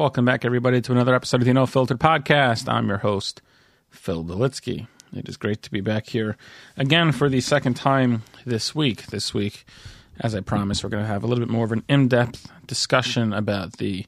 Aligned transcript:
Welcome 0.00 0.24
back, 0.24 0.46
everybody, 0.46 0.80
to 0.80 0.92
another 0.92 1.14
episode 1.14 1.42
of 1.42 1.46
the 1.46 1.52
No 1.52 1.66
Filtered 1.66 2.00
Podcast. 2.00 2.72
I'm 2.72 2.88
your 2.88 2.96
host, 2.96 3.42
Phil 3.90 4.24
Belitsky. 4.24 4.86
It 5.14 5.28
is 5.28 5.36
great 5.36 5.60
to 5.64 5.70
be 5.70 5.82
back 5.82 6.06
here 6.06 6.38
again 6.78 7.12
for 7.12 7.28
the 7.28 7.42
second 7.42 7.74
time 7.74 8.22
this 8.46 8.74
week. 8.74 9.08
This 9.08 9.34
week, 9.34 9.66
as 10.18 10.34
I 10.34 10.40
promised, 10.40 10.82
we're 10.82 10.88
going 10.88 11.02
to 11.02 11.06
have 11.06 11.22
a 11.22 11.26
little 11.26 11.44
bit 11.44 11.52
more 11.52 11.66
of 11.66 11.72
an 11.72 11.84
in-depth 11.86 12.50
discussion 12.66 13.34
about 13.34 13.76
the 13.76 14.06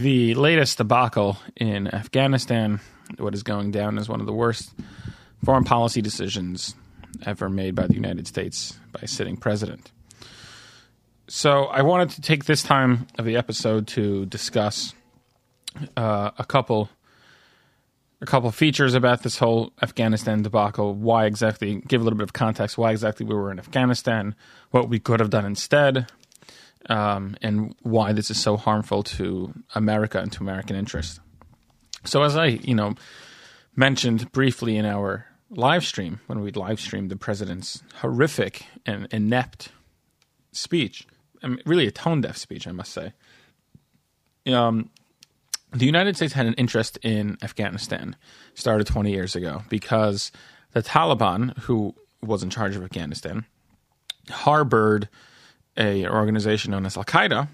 the 0.00 0.34
latest 0.34 0.78
debacle 0.78 1.38
in 1.54 1.86
Afghanistan. 1.94 2.80
What 3.18 3.34
is 3.34 3.44
going 3.44 3.70
down 3.70 3.98
is 3.98 4.08
one 4.08 4.18
of 4.18 4.26
the 4.26 4.32
worst 4.32 4.74
foreign 5.44 5.62
policy 5.62 6.02
decisions 6.02 6.74
ever 7.24 7.48
made 7.48 7.76
by 7.76 7.86
the 7.86 7.94
United 7.94 8.26
States 8.26 8.80
by 8.90 8.98
a 9.04 9.06
sitting 9.06 9.36
president. 9.36 9.92
So 11.26 11.64
I 11.64 11.82
wanted 11.82 12.10
to 12.10 12.20
take 12.20 12.44
this 12.44 12.62
time 12.62 13.06
of 13.18 13.24
the 13.24 13.36
episode 13.36 13.86
to 13.88 14.26
discuss 14.26 14.94
uh, 15.96 16.30
a 16.36 16.44
couple 16.44 16.90
a 18.20 18.26
couple 18.26 18.50
features 18.52 18.94
about 18.94 19.22
this 19.22 19.38
whole 19.38 19.72
Afghanistan 19.82 20.42
debacle. 20.42 20.94
Why 20.94 21.26
exactly? 21.26 21.82
Give 21.86 22.00
a 22.00 22.04
little 22.04 22.16
bit 22.16 22.24
of 22.24 22.32
context. 22.32 22.78
Why 22.78 22.90
exactly 22.90 23.26
we 23.26 23.34
were 23.34 23.50
in 23.50 23.58
Afghanistan? 23.58 24.34
What 24.70 24.88
we 24.88 24.98
could 24.98 25.20
have 25.20 25.30
done 25.30 25.44
instead, 25.44 26.10
um, 26.88 27.36
and 27.42 27.74
why 27.82 28.12
this 28.12 28.30
is 28.30 28.40
so 28.40 28.56
harmful 28.56 29.02
to 29.02 29.52
America 29.74 30.18
and 30.18 30.30
to 30.32 30.42
American 30.42 30.76
interests. 30.76 31.20
So, 32.04 32.22
as 32.22 32.36
I 32.36 32.46
you 32.46 32.74
know 32.74 32.94
mentioned 33.76 34.30
briefly 34.30 34.76
in 34.76 34.84
our 34.84 35.26
live 35.50 35.84
stream 35.84 36.20
when 36.26 36.40
we 36.40 36.50
live 36.50 36.80
streamed 36.80 37.10
the 37.10 37.16
president's 37.16 37.82
horrific 37.96 38.66
and 38.84 39.06
inept 39.10 39.70
speech, 40.52 41.06
I 41.44 41.48
mean, 41.48 41.60
really 41.66 41.86
a 41.86 41.90
tone 41.90 42.22
deaf 42.22 42.36
speech, 42.36 42.66
I 42.66 42.72
must 42.72 42.92
say. 42.92 43.12
Um, 44.46 44.90
the 45.72 45.86
United 45.86 46.16
States 46.16 46.32
had 46.32 46.46
an 46.46 46.54
interest 46.54 46.98
in 47.02 47.36
Afghanistan, 47.42 48.16
started 48.54 48.86
20 48.86 49.10
years 49.10 49.36
ago, 49.36 49.62
because 49.68 50.32
the 50.72 50.82
Taliban, 50.82 51.56
who 51.60 51.94
was 52.22 52.42
in 52.42 52.50
charge 52.50 52.76
of 52.76 52.82
Afghanistan, 52.82 53.44
harbored 54.30 55.08
a 55.76 56.06
organization 56.06 56.70
known 56.70 56.86
as 56.86 56.96
Al 56.96 57.04
Qaeda 57.04 57.48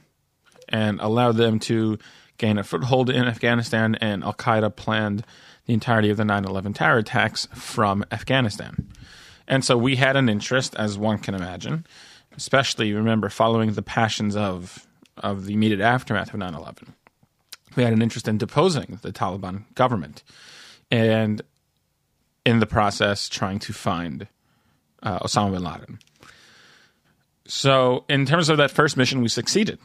and 0.69 1.01
allowed 1.01 1.37
them 1.37 1.59
to 1.59 1.99
gain 2.39 2.59
a 2.59 2.65
foothold 2.65 3.11
in 3.11 3.25
Afghanistan. 3.25 3.97
And 3.97 4.23
Al 4.23 4.35
Qaeda 4.35 4.77
planned 4.77 5.25
the 5.67 5.75
entirety 5.75 6.11
of 6.11 6.17
the 6.17 6.25
9 6.25 6.45
11 6.45 6.75
terror 6.75 6.99
attacks 6.99 7.49
from 7.55 8.05
Afghanistan. 8.13 8.89
And 9.49 9.65
so 9.65 9.77
we 9.77 9.97
had 9.97 10.17
an 10.17 10.29
interest, 10.29 10.77
as 10.77 10.97
one 10.97 11.19
can 11.19 11.35
imagine, 11.35 11.87
especially 12.41 12.93
remember 12.93 13.29
following 13.29 13.73
the 13.73 13.83
passions 13.83 14.35
of, 14.35 14.87
of 15.19 15.45
the 15.45 15.53
immediate 15.53 15.81
aftermath 15.81 16.33
of 16.33 16.41
9 16.41 16.55
11. 16.55 16.95
We 17.77 17.85
had 17.85 17.93
an 17.93 18.03
interest 18.03 18.27
in 18.27 18.39
deposing 18.39 18.99
the 19.03 19.13
Taliban 19.13 19.73
government 19.75 20.25
and 20.91 21.43
in 22.45 22.59
the 22.59 22.67
process 22.67 23.29
trying 23.29 23.59
to 23.61 23.73
find 23.73 24.27
uh, 25.03 25.21
Osama 25.21 25.53
bin 25.53 25.63
Laden. 25.63 25.99
So, 27.47 28.05
in 28.09 28.27
terms 28.27 28.49
of 28.49 28.57
that 28.57 28.71
first 28.71 28.97
mission, 28.97 29.21
we 29.21 29.29
succeeded 29.29 29.79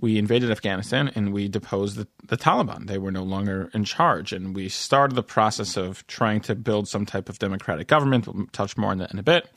we 0.00 0.18
invaded 0.18 0.50
Afghanistan 0.50 1.10
and 1.14 1.32
we 1.32 1.48
deposed 1.48 1.96
the, 1.96 2.06
the, 2.26 2.36
Taliban. 2.36 2.86
They 2.86 2.98
were 2.98 3.12
no 3.12 3.22
longer 3.22 3.70
in 3.72 3.84
charge. 3.84 4.32
And 4.32 4.54
we 4.54 4.68
started 4.68 5.14
the 5.14 5.22
process 5.22 5.76
of 5.76 6.06
trying 6.06 6.40
to 6.42 6.54
build 6.54 6.88
some 6.88 7.06
type 7.06 7.28
of 7.28 7.38
democratic 7.38 7.86
government. 7.86 8.26
We'll 8.26 8.46
touch 8.46 8.76
more 8.76 8.90
on 8.90 8.98
that 8.98 9.12
in 9.12 9.18
a 9.18 9.22
bit. 9.22 9.48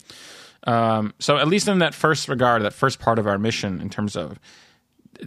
Um, 0.64 1.14
so, 1.18 1.38
at 1.38 1.48
least 1.48 1.68
in 1.68 1.78
that 1.78 1.94
first 1.94 2.28
regard, 2.28 2.62
that 2.62 2.72
first 2.72 2.98
part 2.98 3.18
of 3.18 3.26
our 3.26 3.38
mission, 3.38 3.80
in 3.80 3.90
terms 3.90 4.16
of 4.16 4.38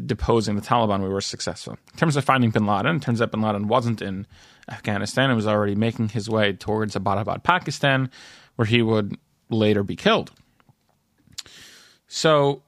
deposing 0.06 0.56
the 0.56 0.62
Taliban, 0.62 1.02
we 1.02 1.10
were 1.10 1.22
successful. 1.22 1.78
In 1.94 1.98
terms 1.98 2.16
of 2.16 2.24
finding 2.24 2.52
bin 2.52 2.66
Laden, 2.66 2.98
it 2.98 3.02
turns 3.02 3.22
out 3.22 3.32
bin 3.32 3.42
Laden 3.42 3.68
wasn't 3.68 4.02
in 4.02 4.28
Afghanistan. 4.70 5.30
He 5.30 5.36
was 5.36 5.48
already 5.48 5.76
making 5.76 6.10
his 6.10 6.30
way 6.30 6.54
towards 6.54 6.96
Abbottabad, 6.96 7.44
Pakistan, 7.44 8.10
where 8.56 8.66
he 8.66 8.82
would 8.82 9.18
later 9.50 9.84
be 9.84 9.96
killed. 9.96 10.32
So, 12.08 12.64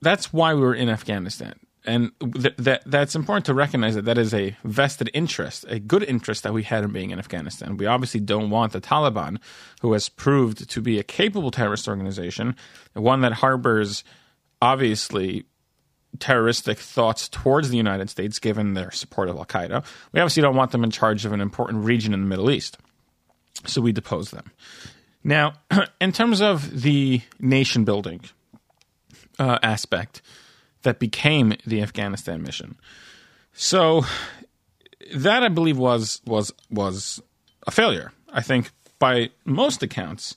that's 0.00 0.32
why 0.32 0.54
we 0.54 0.60
were 0.60 0.74
in 0.74 0.88
Afghanistan 0.88 1.58
and 1.84 2.12
th- 2.20 2.56
that 2.56 2.82
that's 2.86 3.14
important 3.14 3.46
to 3.46 3.54
recognize 3.54 3.94
that 3.94 4.04
that 4.06 4.18
is 4.18 4.32
a 4.32 4.56
vested 4.64 5.10
interest, 5.12 5.64
a 5.68 5.78
good 5.78 6.02
interest 6.02 6.42
that 6.42 6.52
we 6.52 6.62
had 6.62 6.84
in 6.84 6.90
being 6.90 7.10
in 7.10 7.18
Afghanistan. 7.18 7.76
We 7.76 7.86
obviously 7.86 8.20
don't 8.20 8.50
want 8.50 8.72
the 8.72 8.80
Taliban, 8.80 9.38
who 9.80 9.92
has 9.92 10.08
proved 10.08 10.68
to 10.68 10.80
be 10.80 10.98
a 10.98 11.02
capable 11.02 11.50
terrorist 11.50 11.88
organization, 11.88 12.56
one 12.94 13.20
that 13.20 13.34
harbors 13.34 14.04
obviously 14.62 15.44
terroristic 16.18 16.78
thoughts 16.78 17.28
towards 17.28 17.70
the 17.70 17.76
United 17.76 18.08
States, 18.08 18.38
given 18.38 18.74
their 18.74 18.90
support 18.90 19.28
of 19.28 19.36
Al 19.36 19.44
Qaeda. 19.44 19.84
We 20.12 20.20
obviously 20.20 20.42
don't 20.42 20.56
want 20.56 20.70
them 20.70 20.84
in 20.84 20.90
charge 20.90 21.24
of 21.24 21.32
an 21.32 21.40
important 21.40 21.84
region 21.84 22.14
in 22.14 22.20
the 22.20 22.26
Middle 22.26 22.50
East, 22.50 22.78
so 23.66 23.80
we 23.80 23.92
depose 23.92 24.30
them. 24.30 24.52
Now, 25.22 25.54
in 26.00 26.12
terms 26.12 26.40
of 26.40 26.82
the 26.82 27.20
nation 27.40 27.84
building 27.84 28.20
uh, 29.38 29.58
aspect 29.62 30.22
that 30.84 30.98
became 30.98 31.54
the 31.66 31.82
Afghanistan 31.82 32.42
mission. 32.42 32.76
So 33.52 34.04
that 35.14 35.42
I 35.42 35.48
believe 35.48 35.76
was 35.76 36.22
was 36.24 36.52
was 36.70 37.20
a 37.66 37.70
failure. 37.70 38.12
I 38.32 38.40
think 38.40 38.70
by 38.98 39.30
most 39.44 39.82
accounts, 39.82 40.36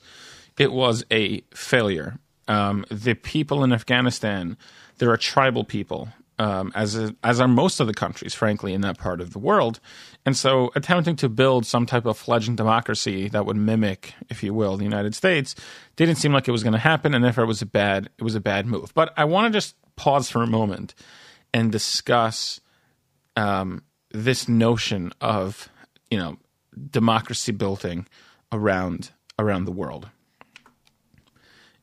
it 0.57 0.71
was 0.71 1.03
a 1.11 1.41
failure. 1.53 2.19
Um, 2.47 2.85
the 2.89 3.13
people 3.13 3.63
in 3.63 3.73
Afghanistan, 3.73 4.57
they're 4.97 5.13
a 5.13 5.17
tribal 5.17 5.63
people, 5.63 6.09
um, 6.39 6.71
as 6.75 6.95
a, 6.95 7.15
as 7.23 7.39
are 7.41 7.47
most 7.47 7.79
of 7.79 7.87
the 7.87 7.93
countries, 7.93 8.33
frankly, 8.33 8.73
in 8.73 8.81
that 8.81 8.97
part 8.97 9.21
of 9.21 9.33
the 9.33 9.39
world. 9.39 9.79
And 10.25 10.37
so, 10.37 10.71
attempting 10.75 11.15
to 11.17 11.29
build 11.29 11.65
some 11.65 11.85
type 11.85 12.05
of 12.05 12.17
fledgling 12.17 12.55
democracy 12.55 13.27
that 13.29 13.45
would 13.45 13.57
mimic, 13.57 14.13
if 14.29 14.43
you 14.43 14.53
will, 14.53 14.77
the 14.77 14.83
United 14.83 15.15
States, 15.15 15.55
didn't 15.95 16.15
seem 16.15 16.33
like 16.33 16.47
it 16.47 16.51
was 16.51 16.63
going 16.63 16.73
to 16.73 16.79
happen, 16.79 17.13
and 17.13 17.23
therefore 17.23 17.43
it 17.43 17.47
was 17.47 17.61
a 17.61 17.65
bad 17.65 18.09
it 18.17 18.23
was 18.23 18.35
a 18.35 18.39
bad 18.39 18.65
move. 18.65 18.93
But 18.93 19.13
I 19.17 19.25
want 19.25 19.51
to 19.51 19.57
just 19.57 19.75
pause 19.97 20.29
for 20.29 20.41
a 20.41 20.47
moment 20.47 20.95
and 21.53 21.71
discuss 21.71 22.61
um, 23.35 23.83
this 24.11 24.47
notion 24.47 25.11
of 25.19 25.67
you 26.09 26.17
know 26.17 26.37
democracy 26.89 27.51
building 27.51 28.07
around 28.51 29.11
around 29.37 29.65
the 29.65 29.71
world. 29.71 30.07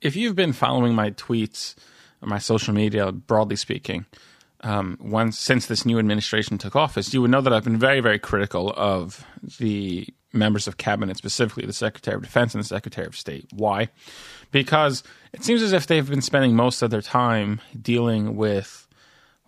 If 0.01 0.17
you've 0.17 0.37
been 0.37 0.53
following 0.53 0.95
my 0.95 1.11
tweets 1.11 1.75
my 2.27 2.39
social 2.39 2.75
media, 2.75 3.13
broadly 3.13 3.57
speaking, 3.57 4.07
um, 4.63 4.99
once 5.01 5.39
since 5.39 5.67
this 5.67 5.85
new 5.85 5.99
administration 5.99 6.59
took 6.59 6.75
office, 6.75 7.13
you 7.13 7.21
would 7.21 7.31
know 7.31 7.41
that 7.41 7.53
I've 7.53 7.65
been 7.65 7.79
very, 7.79 8.01
very 8.01 8.19
critical 8.19 8.73
of 8.77 9.25
the 9.59 10.09
members 10.33 10.67
of 10.67 10.79
cabinet, 10.79 11.17
specifically 11.17 11.67
the 11.67 11.73
Secretary 11.73 12.17
of 12.17 12.23
Defense 12.23 12.55
and 12.55 12.65
the 12.65 12.69
Secretary 12.69 13.07
of 13.07 13.17
State. 13.17 13.47
Why? 13.53 13.91
Because 14.55 15.03
it 15.33 15.43
seems 15.43 15.63
as 15.63 15.73
if 15.73 15.89
they've 15.89 16.09
been 16.09 16.23
spending 16.23 16.55
most 16.55 16.81
of 16.81 16.93
their 16.93 17.03
time 17.03 17.61
dealing 17.83 18.37
with 18.37 18.87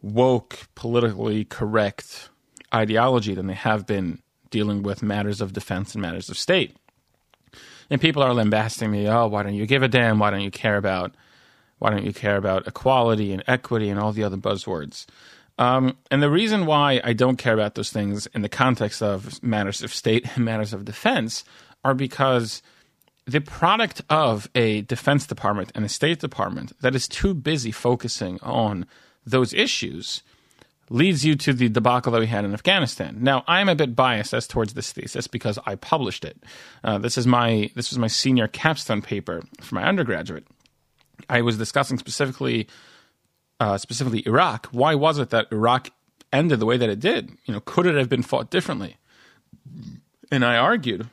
woke, 0.02 0.66
politically 0.74 1.44
correct 1.44 2.28
ideology 2.74 3.32
than 3.32 3.46
they 3.46 3.54
have 3.54 3.86
been 3.86 4.20
dealing 4.50 4.82
with 4.82 5.04
matters 5.04 5.40
of 5.40 5.52
defense 5.52 5.94
and 5.94 6.02
matters 6.02 6.28
of 6.28 6.36
state. 6.36 6.76
And 7.88 8.00
people 8.00 8.20
are 8.20 8.34
lambasting 8.34 8.90
me, 8.90 9.08
oh, 9.08 9.28
why 9.28 9.44
don't 9.44 9.54
you 9.54 9.64
give 9.64 9.84
a 9.84 9.88
damn? 9.88 10.18
Why 10.18 10.30
don't 10.30 10.40
you 10.40 10.50
care 10.50 10.76
about 10.76 11.14
why 11.78 11.90
don't 11.90 12.04
you 12.04 12.12
care 12.12 12.36
about 12.36 12.66
equality 12.66 13.32
and 13.32 13.44
equity 13.46 13.88
and 13.88 14.00
all 14.00 14.10
the 14.10 14.24
other 14.24 14.36
buzzwords? 14.36 15.06
Um, 15.56 15.96
and 16.10 16.20
the 16.20 16.30
reason 16.30 16.66
why 16.66 17.00
I 17.04 17.12
don't 17.12 17.36
care 17.36 17.54
about 17.54 17.76
those 17.76 17.92
things 17.92 18.26
in 18.34 18.42
the 18.42 18.48
context 18.48 19.02
of 19.04 19.40
matters 19.40 19.84
of 19.84 19.94
state 19.94 20.26
and 20.34 20.44
matters 20.44 20.72
of 20.72 20.84
defense 20.84 21.44
are 21.84 21.94
because 21.94 22.60
the 23.26 23.40
product 23.40 24.02
of 24.08 24.48
a 24.54 24.82
defense 24.82 25.26
department 25.26 25.72
and 25.74 25.84
a 25.84 25.88
state 25.88 26.20
department 26.20 26.72
that 26.80 26.94
is 26.94 27.08
too 27.08 27.34
busy 27.34 27.72
focusing 27.72 28.38
on 28.40 28.86
those 29.26 29.52
issues 29.52 30.22
leads 30.88 31.24
you 31.24 31.34
to 31.34 31.52
the 31.52 31.68
debacle 31.68 32.12
that 32.12 32.20
we 32.20 32.28
had 32.28 32.44
in 32.44 32.54
Afghanistan. 32.54 33.16
Now, 33.20 33.42
I'm 33.48 33.68
a 33.68 33.74
bit 33.74 33.96
biased 33.96 34.32
as 34.32 34.46
towards 34.46 34.74
this 34.74 34.92
thesis 34.92 35.26
because 35.26 35.58
I 35.66 35.74
published 35.74 36.24
it. 36.24 36.40
Uh, 36.84 36.98
this 36.98 37.18
is 37.18 37.26
my 37.26 37.70
this 37.74 37.90
was 37.90 37.98
my 37.98 38.06
senior 38.06 38.46
capstone 38.46 39.02
paper 39.02 39.42
for 39.60 39.74
my 39.74 39.82
undergraduate. 39.82 40.46
I 41.28 41.42
was 41.42 41.58
discussing 41.58 41.98
specifically 41.98 42.68
uh, 43.58 43.78
specifically 43.78 44.22
Iraq. 44.26 44.66
Why 44.66 44.94
was 44.94 45.18
it 45.18 45.30
that 45.30 45.48
Iraq 45.50 45.90
ended 46.32 46.60
the 46.60 46.66
way 46.66 46.76
that 46.76 46.88
it 46.88 47.00
did? 47.00 47.32
You 47.46 47.54
know, 47.54 47.60
could 47.60 47.86
it 47.86 47.96
have 47.96 48.08
been 48.08 48.22
fought 48.22 48.50
differently? 48.50 48.96
And 50.30 50.44
I 50.44 50.56
argued 50.56 51.08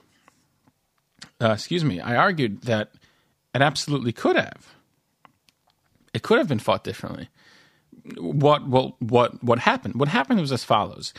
uh, 1.43 1.53
excuse 1.53 1.83
me, 1.83 1.99
I 1.99 2.15
argued 2.15 2.61
that 2.63 2.91
it 3.53 3.61
absolutely 3.61 4.11
could 4.11 4.35
have. 4.35 4.73
It 6.13 6.23
could 6.23 6.37
have 6.37 6.47
been 6.47 6.59
fought 6.59 6.83
differently. 6.83 7.29
What 8.17 8.67
what 8.67 9.01
what 9.01 9.43
what 9.43 9.59
happened? 9.59 9.95
What 9.95 10.09
happened 10.09 10.39
was 10.39 10.51
as 10.51 10.63
follows: 10.63 11.13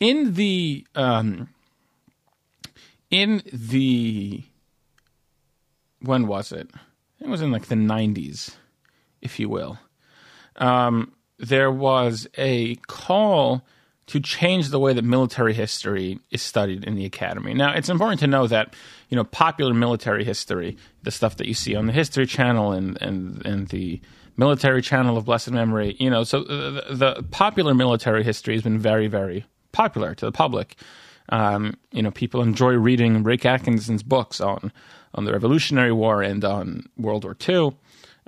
in 0.00 0.34
the 0.34 0.86
um, 0.94 1.48
in 3.10 3.42
the 3.52 4.42
when 6.00 6.26
was 6.26 6.52
it? 6.52 6.70
It 7.20 7.28
was 7.28 7.42
in 7.42 7.52
like 7.52 7.66
the 7.66 7.76
nineties, 7.76 8.56
if 9.22 9.38
you 9.38 9.48
will. 9.48 9.78
Um, 10.56 11.12
there 11.38 11.70
was 11.70 12.26
a 12.36 12.76
call 12.86 13.64
to 14.06 14.20
change 14.20 14.68
the 14.68 14.78
way 14.78 14.92
that 14.92 15.04
military 15.04 15.54
history 15.54 16.20
is 16.30 16.42
studied 16.42 16.84
in 16.84 16.94
the 16.94 17.04
academy. 17.04 17.54
Now, 17.54 17.72
it's 17.72 17.88
important 17.88 18.20
to 18.20 18.26
know 18.26 18.46
that 18.46 18.74
you 19.08 19.16
know 19.16 19.24
popular 19.24 19.74
military 19.74 20.24
history, 20.24 20.76
the 21.02 21.10
stuff 21.10 21.36
that 21.36 21.46
you 21.46 21.54
see 21.54 21.74
on 21.74 21.86
the 21.86 21.92
History 21.92 22.26
Channel 22.26 22.72
and 22.72 23.00
and 23.00 23.44
and 23.46 23.68
the 23.68 24.00
military 24.36 24.82
channel 24.82 25.16
of 25.16 25.24
blessed 25.24 25.52
memory, 25.52 25.96
you 25.98 26.10
know, 26.10 26.24
so 26.24 26.42
the, 26.42 26.84
the 26.90 27.22
popular 27.30 27.72
military 27.72 28.24
history 28.24 28.54
has 28.54 28.62
been 28.62 28.78
very 28.78 29.06
very 29.06 29.44
popular 29.72 30.14
to 30.14 30.24
the 30.26 30.32
public. 30.32 30.76
Um, 31.30 31.76
you 31.92 32.02
know, 32.02 32.10
people 32.10 32.42
enjoy 32.42 32.74
reading 32.74 33.22
Rick 33.22 33.46
Atkinson's 33.46 34.02
books 34.02 34.40
on 34.40 34.72
on 35.14 35.24
the 35.24 35.32
Revolutionary 35.32 35.92
War 35.92 36.22
and 36.22 36.44
on 36.44 36.88
World 36.96 37.24
War 37.24 37.36
II. 37.48 37.76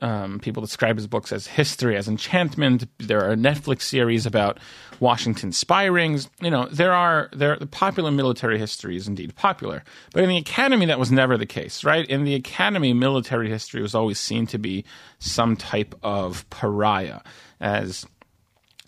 Um, 0.00 0.38
people 0.40 0.60
describe 0.60 0.96
his 0.96 1.06
books 1.06 1.32
as 1.32 1.46
history, 1.46 1.96
as 1.96 2.06
enchantment. 2.06 2.86
There 2.98 3.30
are 3.30 3.34
Netflix 3.34 3.82
series 3.82 4.26
about 4.26 4.58
Washington 5.00 5.52
spy 5.52 5.84
rings. 5.84 6.28
You 6.42 6.50
know, 6.50 6.66
there 6.66 6.92
are 6.92 7.30
there 7.32 7.56
the 7.56 7.66
popular 7.66 8.10
military 8.10 8.58
history 8.58 8.96
is 8.96 9.08
indeed 9.08 9.34
popular, 9.36 9.84
but 10.12 10.22
in 10.22 10.28
the 10.28 10.36
academy 10.36 10.86
that 10.86 10.98
was 10.98 11.10
never 11.10 11.38
the 11.38 11.46
case, 11.46 11.82
right? 11.82 12.06
In 12.06 12.24
the 12.24 12.34
academy, 12.34 12.92
military 12.92 13.48
history 13.48 13.80
was 13.80 13.94
always 13.94 14.20
seen 14.20 14.46
to 14.48 14.58
be 14.58 14.84
some 15.18 15.56
type 15.56 15.94
of 16.02 16.48
pariah, 16.50 17.20
as 17.58 18.06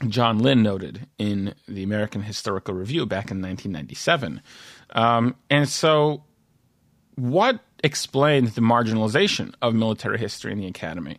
John 0.07 0.39
Lynn 0.39 0.63
noted 0.63 1.07
in 1.19 1.55
the 1.67 1.83
American 1.83 2.23
Historical 2.23 2.75
Review 2.75 3.07
back 3.07 3.31
in 3.31 3.41
1997. 3.41 4.43
Um, 4.91 5.37
and 5.51 5.69
so, 5.69 6.25
what 7.17 7.61
explained 7.85 8.49
the 8.49 8.61
marginalization 8.61 9.55
of 9.63 9.75
military 9.75 10.19
history 10.19 10.53
in 10.53 10.59
the 10.59 10.67
academy? 10.67 11.19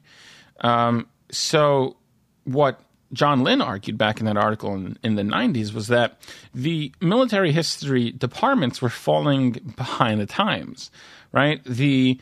Um, 0.61 1.07
so, 1.31 1.97
what 2.43 2.81
John 3.13 3.43
Lynn 3.43 3.61
argued 3.61 3.97
back 3.97 4.19
in 4.19 4.25
that 4.25 4.37
article 4.37 4.73
in, 4.75 4.97
in, 5.03 5.15
the 5.15 5.23
90s 5.23 5.73
was 5.73 5.87
that 5.87 6.19
the 6.53 6.91
military 7.01 7.51
history 7.51 8.11
departments 8.11 8.81
were 8.81 8.89
falling 8.89 9.51
behind 9.75 10.19
the 10.21 10.25
times, 10.25 10.91
right? 11.31 11.63
The 11.63 12.19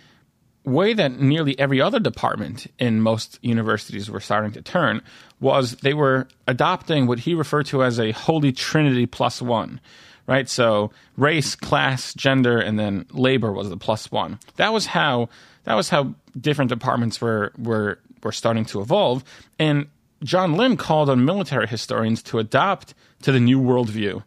way 0.63 0.93
that 0.93 1.19
nearly 1.19 1.57
every 1.57 1.81
other 1.81 1.99
department 1.99 2.67
in 2.77 3.01
most 3.01 3.39
universities 3.41 4.09
were 4.09 4.19
starting 4.19 4.51
to 4.51 4.61
turn 4.61 5.01
was 5.39 5.77
they 5.77 5.93
were 5.93 6.27
adopting 6.45 7.07
what 7.07 7.19
he 7.19 7.33
referred 7.33 7.65
to 7.65 7.83
as 7.83 7.99
a 7.99 8.11
holy 8.11 8.51
trinity 8.51 9.05
plus 9.05 9.41
one 9.41 9.79
right 10.27 10.47
so 10.47 10.91
race 11.15 11.56
class 11.56 12.13
gender 12.13 12.59
and 12.59 12.77
then 12.77 13.06
labor 13.12 13.51
was 13.51 13.69
the 13.69 13.77
plus 13.77 14.12
one 14.12 14.39
that 14.57 14.71
was 14.71 14.85
how 14.85 15.29
that 15.63 15.74
was 15.74 15.89
how 15.89 16.13
different 16.39 16.69
departments 16.69 17.19
were 17.19 17.51
were 17.57 18.00
were 18.24 18.31
starting 18.31 18.65
to 18.65 18.81
evolve 18.81 19.24
and 19.57 19.88
john 20.24 20.53
lynn 20.53 20.77
called 20.77 21.09
on 21.09 21.25
military 21.25 21.68
historians 21.68 22.21
to 22.21 22.39
adopt 22.39 22.94
to 23.21 23.31
the 23.31 23.39
new 23.39 23.59
worldview 23.59 24.24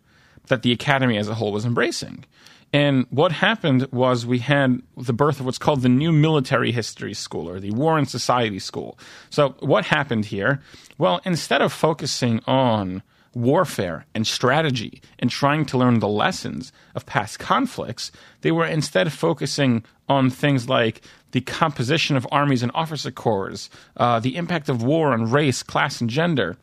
that 0.49 0.63
the 0.63 0.73
academy 0.73 1.17
as 1.17 1.29
a 1.29 1.35
whole 1.35 1.53
was 1.53 1.65
embracing 1.65 2.25
and 2.73 3.07
what 3.11 3.33
happened 3.33 3.89
was 3.91 4.25
we 4.25 4.39
had 4.39 4.81
the 4.97 5.13
birth 5.13 5.41
of 5.41 5.47
what's 5.47 5.59
called 5.59 5.83
the 5.83 5.89
New 5.89 6.13
Military 6.13 6.71
History 6.71 7.15
School 7.15 7.49
or 7.49 7.59
the 7.59 7.73
War 7.73 7.99
and 7.99 8.09
Society 8.09 8.61
School. 8.61 8.97
So, 9.29 9.57
what 9.59 9.85
happened 9.85 10.25
here? 10.27 10.63
Well, 10.97 11.21
instead 11.25 11.63
of 11.63 11.73
focusing 11.73 12.41
on 12.47 13.03
warfare 13.35 14.07
and 14.15 14.27
strategy 14.27 15.01
and 15.19 15.31
trying 15.31 15.65
to 15.65 15.79
learn 15.79 16.01
the 16.01 16.09
lessons 16.09 16.73
of 16.95 17.07
past 17.07 17.39
conflicts, 17.39 18.11
they 18.41 18.51
were 18.51 18.67
instead 18.67 19.13
focusing 19.13 19.85
on 20.09 20.31
things 20.31 20.69
like 20.69 21.03
the 21.33 21.41
composition 21.41 22.17
of 22.17 22.27
armies 22.33 22.63
and 22.63 22.73
officer 22.75 23.11
corps, 23.11 23.69
uh, 23.97 24.19
the 24.19 24.37
impact 24.37 24.69
of 24.69 24.83
war 24.83 25.13
on 25.13 25.31
race, 25.31 25.63
class, 25.63 26.01
and 26.01 26.11
gender. 26.11 26.57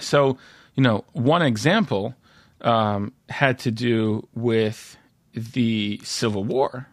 So, 0.00 0.38
you 0.74 0.82
know, 0.82 1.04
one 1.12 1.42
example 1.42 2.14
um, 2.60 3.12
had 3.28 3.60
to 3.60 3.70
do 3.70 4.26
with 4.34 4.96
the 5.32 6.00
Civil 6.02 6.44
War. 6.44 6.88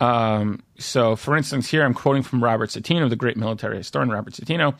Um, 0.00 0.62
so, 0.78 1.14
for 1.16 1.36
instance, 1.36 1.68
here 1.68 1.84
I'm 1.84 1.94
quoting 1.94 2.22
from 2.22 2.42
Robert 2.42 2.70
Citino, 2.70 3.08
the 3.08 3.16
great 3.16 3.36
military 3.36 3.76
historian 3.76 4.10
Robert 4.10 4.32
Citino. 4.32 4.74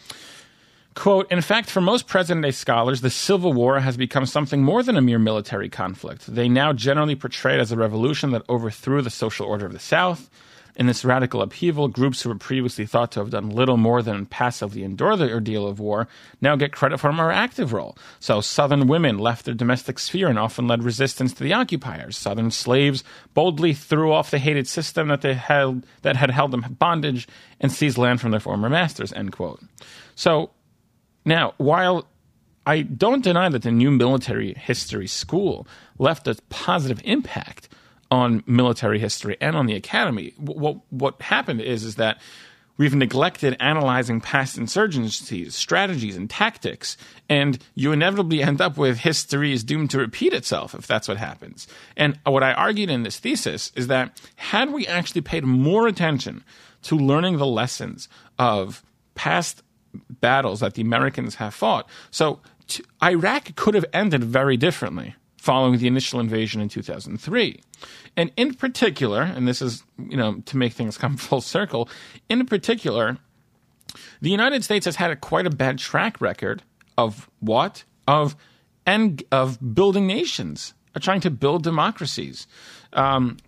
Quote, 0.95 1.31
in 1.31 1.41
fact, 1.41 1.71
for 1.71 1.81
most 1.81 2.09
present 2.09 2.43
day 2.43 2.51
scholars, 2.51 3.01
the 3.01 3.11
Civil 3.11 3.53
War 3.53 3.81
has 3.81 3.97
become 3.97 4.27
something 4.27 4.63
more 4.63 4.83
than 4.83 4.97
a 4.97 5.01
mere 5.01 5.21
military 5.21 5.69
conflict. 5.69 6.27
They 6.27 6.49
now 6.49 6.73
generally 6.73 7.15
portray 7.15 7.55
it 7.55 7.61
as 7.61 7.71
a 7.71 7.77
revolution 7.77 8.33
that 8.33 8.43
overthrew 8.49 9.01
the 9.01 9.11
social 9.11 9.47
order 9.47 9.67
of 9.67 9.73
the 9.73 9.79
South 9.79 10.29
in 10.77 10.87
this 10.87 11.05
radical 11.05 11.43
upheaval, 11.43 11.89
groups 11.89 12.23
who 12.23 12.29
were 12.29 12.35
previously 12.35 12.87
thought 12.87 13.13
to 13.13 13.21
have 13.21 13.31
done 13.31 13.51
little 13.51 13.77
more 13.77 14.03
than 14.03 14.27
passively 14.27 14.83
endure 14.83 15.17
the 15.17 15.33
ordeal 15.33 15.67
of 15.67 15.79
war 15.79 16.09
now 16.41 16.57
get 16.57 16.73
credit 16.73 16.99
for 16.99 17.09
a 17.09 17.13
more 17.13 17.31
active 17.31 17.73
role. 17.73 17.97
So, 18.19 18.41
Southern 18.41 18.87
women 18.87 19.19
left 19.19 19.45
their 19.45 19.55
domestic 19.55 19.99
sphere 19.99 20.29
and 20.29 20.39
often 20.39 20.67
led 20.67 20.83
resistance 20.83 21.33
to 21.35 21.45
the 21.45 21.53
occupiers. 21.53 22.17
Southern 22.17 22.51
slaves 22.51 23.05
boldly 23.35 23.75
threw 23.75 24.13
off 24.13 24.31
the 24.31 24.39
hated 24.39 24.67
system 24.67 25.09
that 25.09 25.21
they 25.21 25.35
held 25.35 25.85
that 26.03 26.17
had 26.17 26.31
held 26.31 26.51
them 26.51 26.77
bondage 26.79 27.29
and 27.61 27.71
seized 27.71 27.99
land 27.99 28.21
from 28.21 28.31
their 28.31 28.41
former 28.41 28.71
masters. 28.71 29.13
End 29.13 29.33
quote. 29.33 29.61
So, 30.15 30.51
now 31.25 31.55
while 31.59 32.07
I 32.67 32.83
don't 32.83 33.25
deny 33.25 33.49
that 33.49 33.63
the 33.63 33.71
new 33.71 33.91
military 33.91 34.55
history 34.55 35.07
school 35.07 35.67
left 35.99 36.29
a 36.29 36.37
positive 36.51 37.01
impact 37.05 37.69
on 38.11 38.43
military 38.47 38.99
history 38.99 39.37
and 39.41 39.57
on 39.57 39.67
the 39.67 39.75
academy. 39.75 40.35
What 40.37 40.79
what 40.91 41.21
happened 41.23 41.61
is 41.61 41.85
is 41.85 41.97
that 41.97 42.21
we've 42.77 42.95
neglected 42.95 43.57
analyzing 43.61 44.21
past 44.21 44.59
insurgencies, 44.59 45.53
strategies, 45.53 46.17
and 46.17 46.29
tactics, 46.29 46.97
and 47.29 47.59
you 47.75 47.93
inevitably 47.93 48.43
end 48.43 48.61
up 48.61 48.77
with 48.77 48.99
history 48.99 49.53
is 49.53 49.65
doomed 49.65 49.91
to 49.91 49.99
repeat 49.99 50.33
itself 50.33 50.75
if 50.75 50.87
that's 50.87 51.09
what 51.09 51.17
happens. 51.17 51.67
And 51.97 52.19
what 52.25 52.43
I 52.43 52.53
argued 52.53 52.91
in 52.91 53.05
this 53.05 53.19
thesis 53.19 53.73
is 53.77 53.87
that 53.87 54.21
had 54.37 54.73
we 54.73 54.87
actually 54.87 55.21
paid 55.23 55.45
more 55.45 55.87
attention 55.87 56.45
to 56.83 56.97
learning 56.97 57.37
the 57.37 57.47
lessons 57.47 58.09
of 58.39 58.83
past 59.15 59.63
battles 60.21 60.61
that 60.61 60.75
the 60.75 60.83
Americans 60.83 61.37
have 61.37 61.55
fought, 61.55 61.89
so 62.11 62.41
Iraq 63.03 63.55
could 63.57 63.75
have 63.75 63.85
ended 63.93 64.25
very 64.25 64.57
differently 64.57 65.15
following 65.41 65.79
the 65.79 65.87
initial 65.87 66.21
invasion 66.21 66.61
in 66.61 66.69
2003. 66.69 67.61
And 68.17 68.31
in 68.37 68.53
particular, 68.55 69.23
and 69.23 69.49
this 69.49 69.63
is, 69.63 69.83
you 69.99 70.17
know, 70.17 70.43
to 70.45 70.57
make 70.57 70.75
things 70.75 70.99
come 70.99 71.17
full 71.17 71.41
circle, 71.41 71.89
in 72.29 72.45
particular, 72.47 73.19
the 74.21 74.31
United 74.31 74.63
States 74.63 74.85
has 74.85 74.97
had 74.97 75.11
a, 75.11 75.17
quite 75.17 75.47
a 75.47 75.51
bad 75.51 75.79
track 75.79 76.21
record 76.21 76.63
of 76.99 77.31
what? 77.41 77.85
Of 78.07 78.37
and 78.87 79.23
of 79.33 79.75
building 79.75 80.07
nations, 80.07 80.75
of 80.95 81.03
trying 81.03 81.21
to 81.21 81.31
build 81.31 81.63
democracies. 81.63 82.47
Um, 82.93 83.39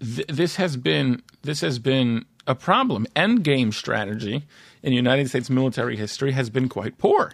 th- 0.00 0.26
this 0.26 0.56
has 0.56 0.76
been 0.76 1.22
this 1.42 1.60
has 1.60 1.78
been 1.78 2.24
a 2.46 2.54
problem. 2.54 3.06
Endgame 3.14 3.72
strategy 3.72 4.44
in 4.82 4.92
United 4.92 5.28
States 5.28 5.48
military 5.50 5.96
history 5.96 6.32
has 6.32 6.50
been 6.50 6.68
quite 6.68 6.98
poor. 6.98 7.32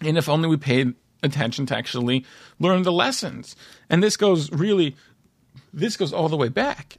And 0.00 0.16
if 0.16 0.28
only 0.28 0.48
we 0.48 0.56
paid 0.56 0.94
attention 1.22 1.66
to 1.66 1.76
actually 1.76 2.24
learn 2.58 2.82
the 2.82 2.92
lessons. 2.92 3.56
And 3.88 4.02
this 4.02 4.16
goes 4.16 4.50
really, 4.52 4.96
this 5.72 5.96
goes 5.96 6.12
all 6.12 6.28
the 6.28 6.36
way 6.36 6.48
back. 6.48 6.98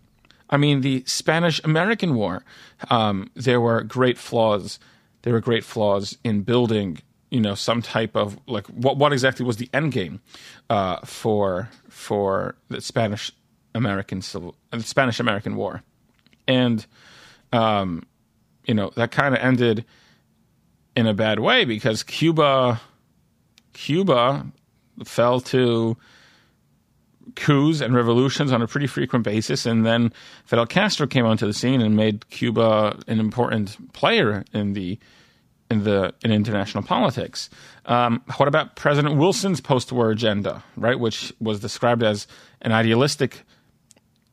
I 0.50 0.58
mean, 0.58 0.82
the 0.82 1.04
Spanish 1.06 1.62
American 1.64 2.16
War, 2.16 2.44
um, 2.90 3.32
there 3.36 3.62
were 3.62 3.84
great 3.84 4.18
flaws. 4.18 4.80
There 5.22 5.34
were 5.34 5.40
great 5.40 5.64
flaws 5.64 6.18
in 6.24 6.42
building, 6.42 7.00
you 7.30 7.40
know, 7.40 7.56
some 7.56 7.82
type 7.82 8.16
of 8.16 8.38
like 8.48 8.68
what 8.68 8.98
what 8.98 9.14
exactly 9.14 9.46
was 9.46 9.58
the 9.58 9.70
end 9.74 9.94
game 9.94 10.20
uh, 10.70 10.98
for 11.06 11.70
for 11.90 12.56
the 12.70 12.82
Spanish 12.82 13.32
American 13.74 14.22
civil 14.22 14.56
the 14.72 14.82
Spanish 14.82 15.20
American 15.20 15.56
War, 15.56 15.84
and 16.52 16.86
um, 17.54 18.04
you 18.66 18.74
know 18.74 18.92
that 18.96 19.12
kind 19.12 19.34
of 19.34 19.42
ended 19.42 19.86
in 20.96 21.08
a 21.08 21.14
bad 21.14 21.40
way 21.40 21.66
because 21.66 22.04
Cuba 22.04 22.82
Cuba 23.74 24.46
fell 25.06 25.40
to 25.40 25.98
coups 27.36 27.80
and 27.80 27.96
revolutions 27.96 28.52
on 28.52 28.62
a 28.62 28.68
pretty 28.68 28.88
frequent 28.88 29.24
basis, 29.24 29.66
and 29.66 29.86
then 29.86 30.12
Fidel 30.46 30.66
Castro 30.66 31.08
came 31.08 31.26
onto 31.26 31.46
the 31.46 31.54
scene 31.54 31.82
and 31.82 31.96
made 31.96 32.30
Cuba 32.30 33.00
an 33.08 33.20
important 33.20 33.94
player 33.94 34.44
in 34.54 34.74
the 34.74 35.00
in 35.70 35.86
the 35.86 36.14
in 36.24 36.32
international 36.32 36.84
politics. 36.84 37.50
Um, 37.86 38.22
what 38.36 38.50
about 38.50 38.76
President 38.76 39.16
Wilson's 39.16 39.62
post-war 39.62 40.12
agenda, 40.12 40.62
right, 40.76 41.00
which 41.00 41.34
was 41.40 41.62
described 41.62 42.04
as 42.04 42.28
an 42.62 42.74
idealistic 42.74 43.44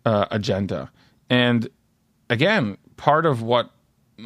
uh, 0.04 0.26
agenda? 0.32 0.90
And 1.30 1.68
again, 2.30 2.76
part 2.96 3.26
of 3.26 3.42
what 3.42 3.70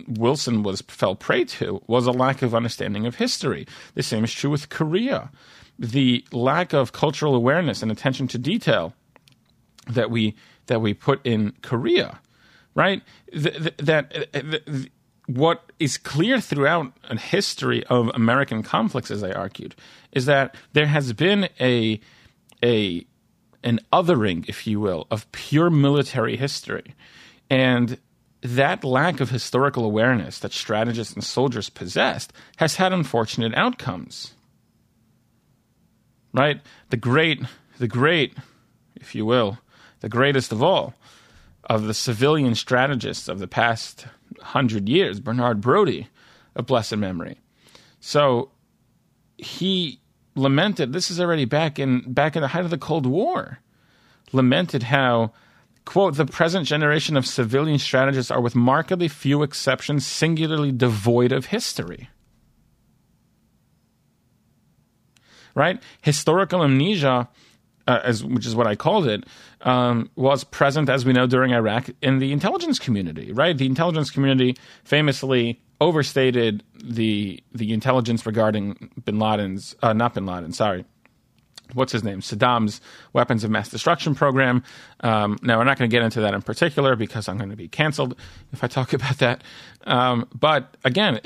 Wilson 0.06 0.62
was 0.62 0.82
fell 0.88 1.14
prey 1.14 1.44
to 1.44 1.82
was 1.86 2.06
a 2.06 2.12
lack 2.12 2.42
of 2.42 2.54
understanding 2.54 3.06
of 3.06 3.16
history. 3.16 3.66
The 3.94 4.02
same 4.02 4.24
is 4.24 4.32
true 4.32 4.50
with 4.50 4.68
Korea. 4.68 5.30
The 5.78 6.24
lack 6.32 6.72
of 6.72 6.92
cultural 6.92 7.34
awareness 7.34 7.82
and 7.82 7.90
attention 7.90 8.28
to 8.28 8.38
detail 8.38 8.94
that 9.86 10.10
we 10.10 10.34
that 10.66 10.80
we 10.80 10.94
put 10.94 11.24
in 11.26 11.52
Korea, 11.62 12.20
right? 12.74 13.02
Th- 13.32 13.56
th- 13.56 13.76
that 13.78 14.28
uh, 14.34 14.40
th- 14.40 14.90
what 15.26 15.72
is 15.78 15.98
clear 15.98 16.40
throughout 16.40 16.92
a 17.04 17.18
history 17.18 17.84
of 17.84 18.10
American 18.14 18.62
conflicts, 18.62 19.10
as 19.10 19.22
I 19.22 19.32
argued, 19.32 19.74
is 20.12 20.26
that 20.26 20.54
there 20.72 20.86
has 20.86 21.12
been 21.12 21.48
a 21.60 22.00
a 22.62 23.06
an 23.64 23.80
othering, 23.92 24.48
if 24.48 24.66
you 24.66 24.80
will, 24.80 25.06
of 25.10 25.30
pure 25.32 25.70
military 25.70 26.36
history, 26.36 26.94
and 27.52 27.98
that 28.40 28.82
lack 28.82 29.20
of 29.20 29.28
historical 29.28 29.84
awareness 29.84 30.38
that 30.38 30.54
strategists 30.54 31.12
and 31.12 31.22
soldiers 31.22 31.68
possessed 31.68 32.32
has 32.56 32.76
had 32.76 32.94
unfortunate 32.94 33.54
outcomes. 33.54 34.32
Right? 36.32 36.62
The 36.88 36.96
great, 36.96 37.42
the 37.78 37.86
great, 37.86 38.34
if 38.96 39.14
you 39.14 39.26
will, 39.26 39.58
the 40.00 40.08
greatest 40.08 40.50
of 40.50 40.62
all 40.62 40.94
of 41.64 41.84
the 41.84 41.92
civilian 41.92 42.54
strategists 42.54 43.28
of 43.28 43.38
the 43.38 43.46
past 43.46 44.06
hundred 44.40 44.88
years, 44.88 45.20
Bernard 45.20 45.60
Brodie, 45.60 46.08
of 46.56 46.64
blessed 46.64 46.96
memory. 46.96 47.38
So 48.00 48.50
he 49.36 50.00
lamented. 50.34 50.94
This 50.94 51.10
is 51.10 51.20
already 51.20 51.44
back 51.44 51.78
in 51.78 52.14
back 52.14 52.34
in 52.34 52.40
the 52.40 52.48
height 52.48 52.64
of 52.64 52.70
the 52.70 52.78
Cold 52.78 53.04
War. 53.04 53.58
Lamented 54.32 54.84
how, 54.84 55.32
quote, 55.84 56.16
the 56.16 56.26
present 56.26 56.66
generation 56.66 57.16
of 57.16 57.26
civilian 57.26 57.78
strategists 57.78 58.30
are, 58.30 58.40
with 58.40 58.54
markedly 58.54 59.08
few 59.08 59.42
exceptions, 59.42 60.06
singularly 60.06 60.72
devoid 60.72 61.32
of 61.32 61.46
history. 61.46 62.08
Right? 65.54 65.82
Historical 66.02 66.62
amnesia 66.62 67.28
uh, 67.86 68.00
as 68.04 68.24
which 68.24 68.46
is 68.46 68.54
what 68.54 68.66
I 68.66 68.76
called 68.76 69.06
it, 69.06 69.24
um, 69.62 70.10
was 70.16 70.44
present, 70.44 70.88
as 70.88 71.04
we 71.04 71.12
know, 71.12 71.26
during 71.26 71.52
Iraq 71.52 71.90
in 72.00 72.18
the 72.18 72.32
intelligence 72.32 72.78
community. 72.78 73.32
Right, 73.32 73.56
the 73.56 73.66
intelligence 73.66 74.10
community 74.10 74.56
famously 74.84 75.60
overstated 75.80 76.62
the 76.82 77.42
the 77.52 77.72
intelligence 77.72 78.24
regarding 78.26 78.90
Bin 79.04 79.18
Laden's, 79.18 79.74
uh, 79.82 79.92
not 79.92 80.14
Bin 80.14 80.26
Laden, 80.26 80.52
sorry. 80.52 80.84
What's 81.74 81.92
his 81.92 82.04
name? 82.04 82.20
Saddam's 82.20 82.80
weapons 83.12 83.44
of 83.44 83.50
mass 83.50 83.68
destruction 83.68 84.14
program. 84.14 84.62
Um, 85.00 85.38
now, 85.42 85.58
we're 85.58 85.64
not 85.64 85.78
going 85.78 85.90
to 85.90 85.94
get 85.94 86.02
into 86.02 86.20
that 86.20 86.34
in 86.34 86.42
particular 86.42 86.96
because 86.96 87.28
I'm 87.28 87.38
going 87.38 87.50
to 87.50 87.56
be 87.56 87.68
canceled 87.68 88.16
if 88.52 88.62
I 88.62 88.66
talk 88.66 88.92
about 88.92 89.18
that. 89.18 89.42
Um, 89.84 90.28
but 90.34 90.76
again, 90.84 91.20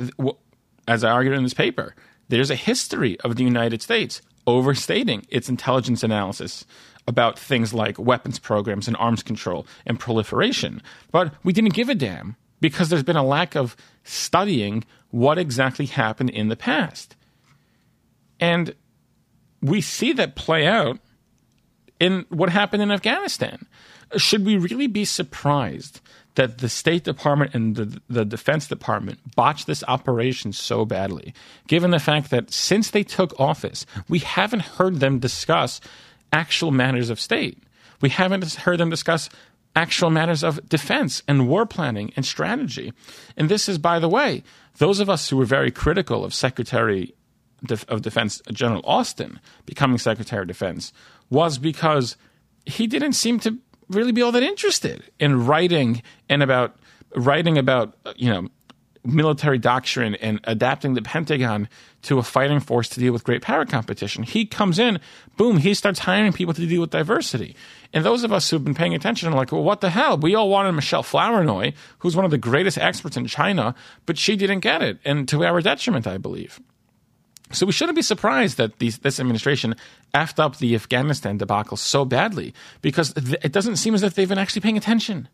as 0.89 1.05
I 1.05 1.11
argued 1.11 1.35
in 1.35 1.43
this 1.43 1.55
paper, 1.55 1.95
there's 2.29 2.51
a 2.51 2.57
history 2.57 3.19
of 3.21 3.37
the 3.37 3.45
United 3.45 3.83
States 3.83 4.23
overstating 4.47 5.27
its 5.29 5.49
intelligence 5.49 6.03
analysis 6.03 6.65
about 7.09 7.39
things 7.39 7.73
like 7.73 7.99
weapons 7.99 8.39
programs 8.39 8.89
and 8.89 8.97
arms 8.97 9.23
control 9.23 9.67
and 9.87 9.99
proliferation. 9.99 10.83
But 11.11 11.35
we 11.45 11.53
didn't 11.53 11.75
give 11.75 11.89
a 11.89 11.95
damn 11.95 12.37
because 12.61 12.89
there's 12.89 13.03
been 13.03 13.17
a 13.17 13.25
lack 13.25 13.55
of 13.55 13.77
studying 14.03 14.85
what 15.11 15.39
exactly 15.39 15.87
happened 15.87 16.31
in 16.31 16.49
the 16.49 16.57
past. 16.57 17.17
And 18.41 18.75
we 19.63 19.81
see 19.81 20.13
that 20.15 20.37
play 20.37 20.67
out 20.67 20.99
in 21.99 22.27
what 22.29 22.51
happened 22.51 22.83
in 22.83 22.91
Afghanistan. 22.91 23.67
Should 24.17 24.45
we 24.45 24.57
really 24.57 24.87
be 24.87 25.05
surprised 25.05 26.01
that 26.37 26.59
the 26.59 26.69
State 26.69 27.05
Department 27.05 27.55
and 27.55 27.75
the, 27.75 28.01
the 28.09 28.25
Defense 28.25 28.69
Department 28.69 29.19
botched 29.35 29.67
this 29.67 29.83
operation 29.89 30.53
so 30.53 30.85
badly, 30.85 31.35
given 31.67 31.91
the 31.91 31.99
fact 31.99 32.31
that 32.31 32.53
since 32.53 32.91
they 32.91 33.03
took 33.03 33.39
office, 33.41 33.87
we 34.09 34.21
haven't 34.21 34.63
heard 34.63 35.01
them 35.01 35.19
discuss 35.19 35.81
actual 36.33 36.71
matters 36.71 37.11
of 37.11 37.19
state. 37.19 37.63
We 38.01 38.11
haven't 38.11 38.45
heard 38.55 38.79
them 38.79 38.91
discuss 38.91 39.31
actual 39.75 40.11
matters 40.11 40.45
of 40.45 40.67
defense 40.69 41.23
and 41.27 41.49
war 41.49 41.67
planning 41.67 42.13
and 42.17 42.25
strategy. 42.25 42.93
And 43.37 43.49
this 43.49 43.69
is, 43.69 43.79
by 43.79 43.99
the 43.99 44.09
way, 44.09 44.43
those 44.79 45.01
of 45.01 45.11
us 45.11 45.29
who 45.29 45.37
were 45.37 45.45
very 45.45 45.71
critical 45.71 46.25
of 46.25 46.35
Secretary 46.35 47.15
of 47.89 48.03
Defense 48.03 48.43
General 48.53 48.83
Austin 48.85 49.41
becoming 49.65 49.99
Secretary 49.99 50.43
of 50.43 50.49
Defense 50.49 50.93
was 51.31 51.59
because 51.59 52.17
he 52.65 52.87
didn't 52.87 53.15
seem 53.15 53.41
to 53.41 53.59
really 53.89 54.13
be 54.13 54.23
all 54.23 54.33
that 54.33 54.43
interested 54.43 55.05
in 55.19 55.47
writing 55.47 56.03
and 56.29 56.43
about 56.43 56.77
writing 57.15 57.57
about 57.57 57.97
uh, 58.05 58.13
you 58.17 58.29
know 58.29 58.49
military 59.07 59.59
doctrine 59.59 60.17
and 60.17 60.41
adapting 60.45 60.95
the 60.95 61.03
Pentagon 61.03 61.69
to 62.03 62.19
a 62.19 62.23
fighting 62.23 62.61
force 62.61 62.89
to 62.89 63.01
deal 63.01 63.13
with 63.13 63.25
great 63.25 63.43
power 63.43 63.65
competition. 63.65 64.23
He 64.25 64.45
comes 64.45 64.79
in, 64.79 64.99
boom, 65.37 65.59
he 65.59 65.75
starts 65.75 66.01
hiring 66.01 66.33
people 66.33 66.55
to 66.55 66.67
deal 66.67 66.81
with 66.81 66.91
diversity. 66.91 67.55
And 67.93 68.05
those 68.05 68.25
of 68.25 68.33
us 68.33 68.51
who've 68.51 68.65
been 68.65 68.75
paying 68.75 68.95
attention 68.95 69.33
are 69.33 69.37
like, 69.37 69.53
well, 69.53 69.63
what 69.63 69.81
the 69.81 69.91
hell? 69.91 70.19
We 70.19 70.35
all 70.35 70.49
wanted 70.49 70.73
Michelle 70.73 71.05
Flournoy, 71.05 71.73
who's 72.01 72.17
one 72.17 72.25
of 72.25 72.31
the 72.31 72.39
greatest 72.39 72.79
experts 72.79 73.17
in 73.17 73.27
China, 73.27 73.75
but 74.07 74.19
she 74.19 74.37
didn't 74.37 74.61
get 74.61 74.83
it, 74.83 74.99
and 75.05 75.29
to 75.29 75.45
our 75.45 75.61
detriment, 75.61 76.07
I 76.07 76.19
believe. 76.19 76.61
So 77.53 77.67
we 77.67 77.73
shouldn't 77.73 77.97
be 77.97 78.03
surprised 78.03 78.57
that 78.57 78.79
these, 78.79 78.99
this 78.99 79.21
administration 79.21 79.77
effed 80.15 80.39
up 80.39 80.59
the 80.59 80.75
Afghanistan 80.75 81.39
debacle 81.39 81.77
so 81.77 82.05
badly 82.05 82.53
because 82.83 83.13
th- 83.13 83.39
it 83.43 83.53
doesn't 83.53 83.77
seem 83.77 83.95
as 83.95 84.03
if 84.03 84.15
they've 84.15 84.29
been 84.29 84.39
actually 84.39 84.63
paying 84.63 84.77
attention 84.77 85.29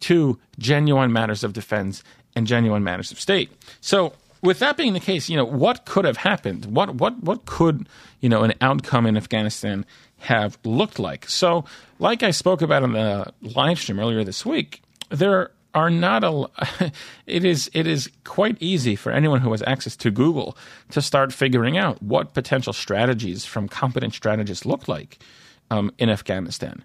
to 0.00 0.38
genuine 0.58 1.12
matters 1.12 1.42
of 1.44 1.52
defense 1.52 2.02
and 2.36 2.46
genuine 2.46 2.84
matters 2.84 3.10
of 3.10 3.20
state. 3.20 3.50
So 3.80 4.12
with 4.42 4.58
that 4.60 4.76
being 4.76 4.92
the 4.92 5.00
case, 5.00 5.28
you 5.28 5.36
know, 5.36 5.44
what 5.44 5.84
could 5.84 6.04
have 6.04 6.18
happened? 6.18 6.66
What 6.66 6.94
what 6.94 7.22
what 7.22 7.44
could, 7.44 7.88
you 8.20 8.28
know, 8.28 8.42
an 8.42 8.54
outcome 8.60 9.06
in 9.06 9.16
Afghanistan 9.16 9.84
have 10.18 10.58
looked 10.64 10.98
like? 10.98 11.28
So, 11.28 11.64
like 11.98 12.22
I 12.22 12.30
spoke 12.30 12.62
about 12.62 12.82
in 12.82 12.92
the 12.92 13.32
live 13.42 13.78
stream 13.78 13.98
earlier 13.98 14.24
this 14.24 14.46
week, 14.46 14.82
there 15.10 15.50
are 15.74 15.90
not 15.90 16.24
a 16.24 16.92
it 17.26 17.44
is 17.44 17.70
it 17.74 17.86
is 17.86 18.10
quite 18.24 18.56
easy 18.60 18.96
for 18.96 19.12
anyone 19.12 19.40
who 19.40 19.50
has 19.52 19.62
access 19.66 19.96
to 19.96 20.10
Google 20.10 20.56
to 20.90 21.00
start 21.00 21.32
figuring 21.32 21.78
out 21.78 22.02
what 22.02 22.34
potential 22.34 22.72
strategies 22.72 23.44
from 23.44 23.68
competent 23.68 24.14
strategists 24.14 24.66
look 24.66 24.88
like 24.88 25.18
um, 25.70 25.92
in 25.98 26.10
Afghanistan. 26.10 26.84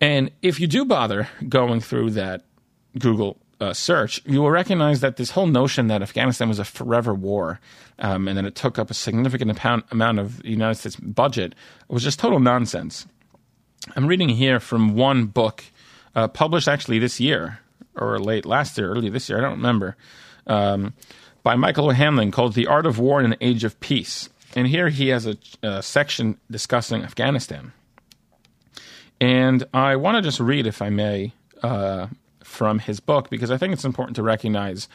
And 0.00 0.30
if 0.42 0.60
you 0.60 0.66
do 0.66 0.84
bother 0.84 1.28
going 1.48 1.80
through 1.80 2.10
that 2.10 2.44
Google 2.98 3.38
uh, 3.60 3.72
search, 3.72 4.22
you 4.24 4.40
will 4.40 4.50
recognize 4.50 5.00
that 5.00 5.16
this 5.16 5.32
whole 5.32 5.48
notion 5.48 5.88
that 5.88 6.02
Afghanistan 6.02 6.48
was 6.48 6.60
a 6.60 6.64
forever 6.64 7.12
war 7.14 7.58
um, 7.98 8.28
and 8.28 8.38
that 8.38 8.44
it 8.44 8.54
took 8.54 8.78
up 8.78 8.90
a 8.90 8.94
significant 8.94 9.50
amount, 9.50 9.84
amount 9.90 10.20
of 10.20 10.42
the 10.42 10.50
United 10.50 10.76
States 10.76 10.96
budget 10.96 11.54
was 11.88 12.04
just 12.04 12.20
total 12.20 12.38
nonsense. 12.38 13.06
I'm 13.96 14.06
reading 14.06 14.28
here 14.28 14.60
from 14.60 14.94
one 14.94 15.26
book 15.26 15.64
uh, 16.18 16.26
published 16.28 16.66
actually 16.66 16.98
this 16.98 17.20
year 17.20 17.60
or 17.94 18.18
late 18.18 18.44
last 18.44 18.76
year, 18.76 18.90
early 18.90 19.08
this 19.08 19.28
year, 19.28 19.38
I 19.38 19.42
don't 19.42 19.52
remember, 19.52 19.96
um, 20.46 20.94
by 21.44 21.54
Michael 21.54 21.90
O'Hanlon 21.90 22.30
called 22.32 22.54
The 22.54 22.66
Art 22.66 22.86
of 22.86 22.98
War 22.98 23.20
in 23.20 23.32
an 23.32 23.38
Age 23.40 23.62
of 23.62 23.78
Peace. 23.78 24.28
And 24.56 24.66
here 24.66 24.88
he 24.88 25.08
has 25.08 25.26
a, 25.26 25.36
a 25.62 25.82
section 25.82 26.38
discussing 26.50 27.04
Afghanistan. 27.04 27.72
And 29.20 29.64
I 29.72 29.96
want 29.96 30.16
to 30.16 30.22
just 30.22 30.40
read, 30.40 30.66
if 30.66 30.82
I 30.82 30.90
may, 30.90 31.32
uh, 31.62 32.08
from 32.42 32.80
his 32.80 32.98
book 32.98 33.30
because 33.30 33.50
I 33.50 33.56
think 33.56 33.72
it's 33.72 33.84
important 33.84 34.16
to 34.16 34.22
recognize 34.22 34.88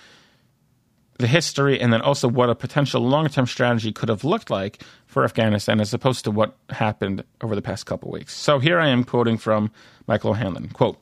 the 1.20 1.28
history 1.28 1.80
and 1.80 1.94
then 1.94 2.02
also 2.02 2.28
what 2.28 2.50
a 2.50 2.56
potential 2.56 3.02
long 3.02 3.30
term 3.30 3.46
strategy 3.46 3.92
could 3.92 4.10
have 4.10 4.24
looked 4.24 4.50
like 4.50 4.82
for 5.06 5.24
Afghanistan 5.24 5.80
as 5.80 5.94
opposed 5.94 6.26
to 6.26 6.32
what 6.32 6.58
happened 6.70 7.24
over 7.42 7.56
the 7.56 7.62
past 7.62 7.86
couple 7.86 8.12
weeks. 8.12 8.34
So 8.34 8.60
here 8.60 8.80
I 8.80 8.90
am 8.90 9.04
quoting 9.04 9.38
from 9.38 9.72
Michael 10.08 10.32
O'Hanlon 10.32 10.70
quote, 10.70 10.98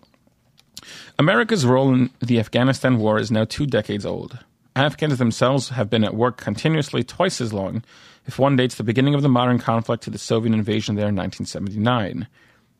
America's 1.19 1.65
role 1.65 1.93
in 1.93 2.09
the 2.19 2.39
Afghanistan 2.39 2.97
war 2.97 3.19
is 3.19 3.31
now 3.31 3.45
two 3.45 3.65
decades 3.65 4.05
old. 4.05 4.39
Afghans 4.75 5.17
themselves 5.17 5.69
have 5.69 5.89
been 5.89 6.03
at 6.03 6.15
work 6.15 6.38
continuously 6.38 7.03
twice 7.03 7.41
as 7.41 7.53
long, 7.53 7.83
if 8.25 8.39
one 8.39 8.55
dates 8.55 8.75
the 8.75 8.83
beginning 8.83 9.15
of 9.15 9.21
the 9.21 9.29
modern 9.29 9.59
conflict 9.59 10.03
to 10.03 10.09
the 10.09 10.17
Soviet 10.17 10.53
invasion 10.53 10.95
there 10.95 11.09
in 11.09 11.15
1979. 11.15 12.27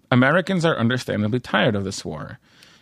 Americans 0.10 0.66
are 0.66 0.78
understandably 0.78 1.40
tired 1.40 1.76
of 1.76 1.84
this 1.84 2.06
war. 2.06 2.40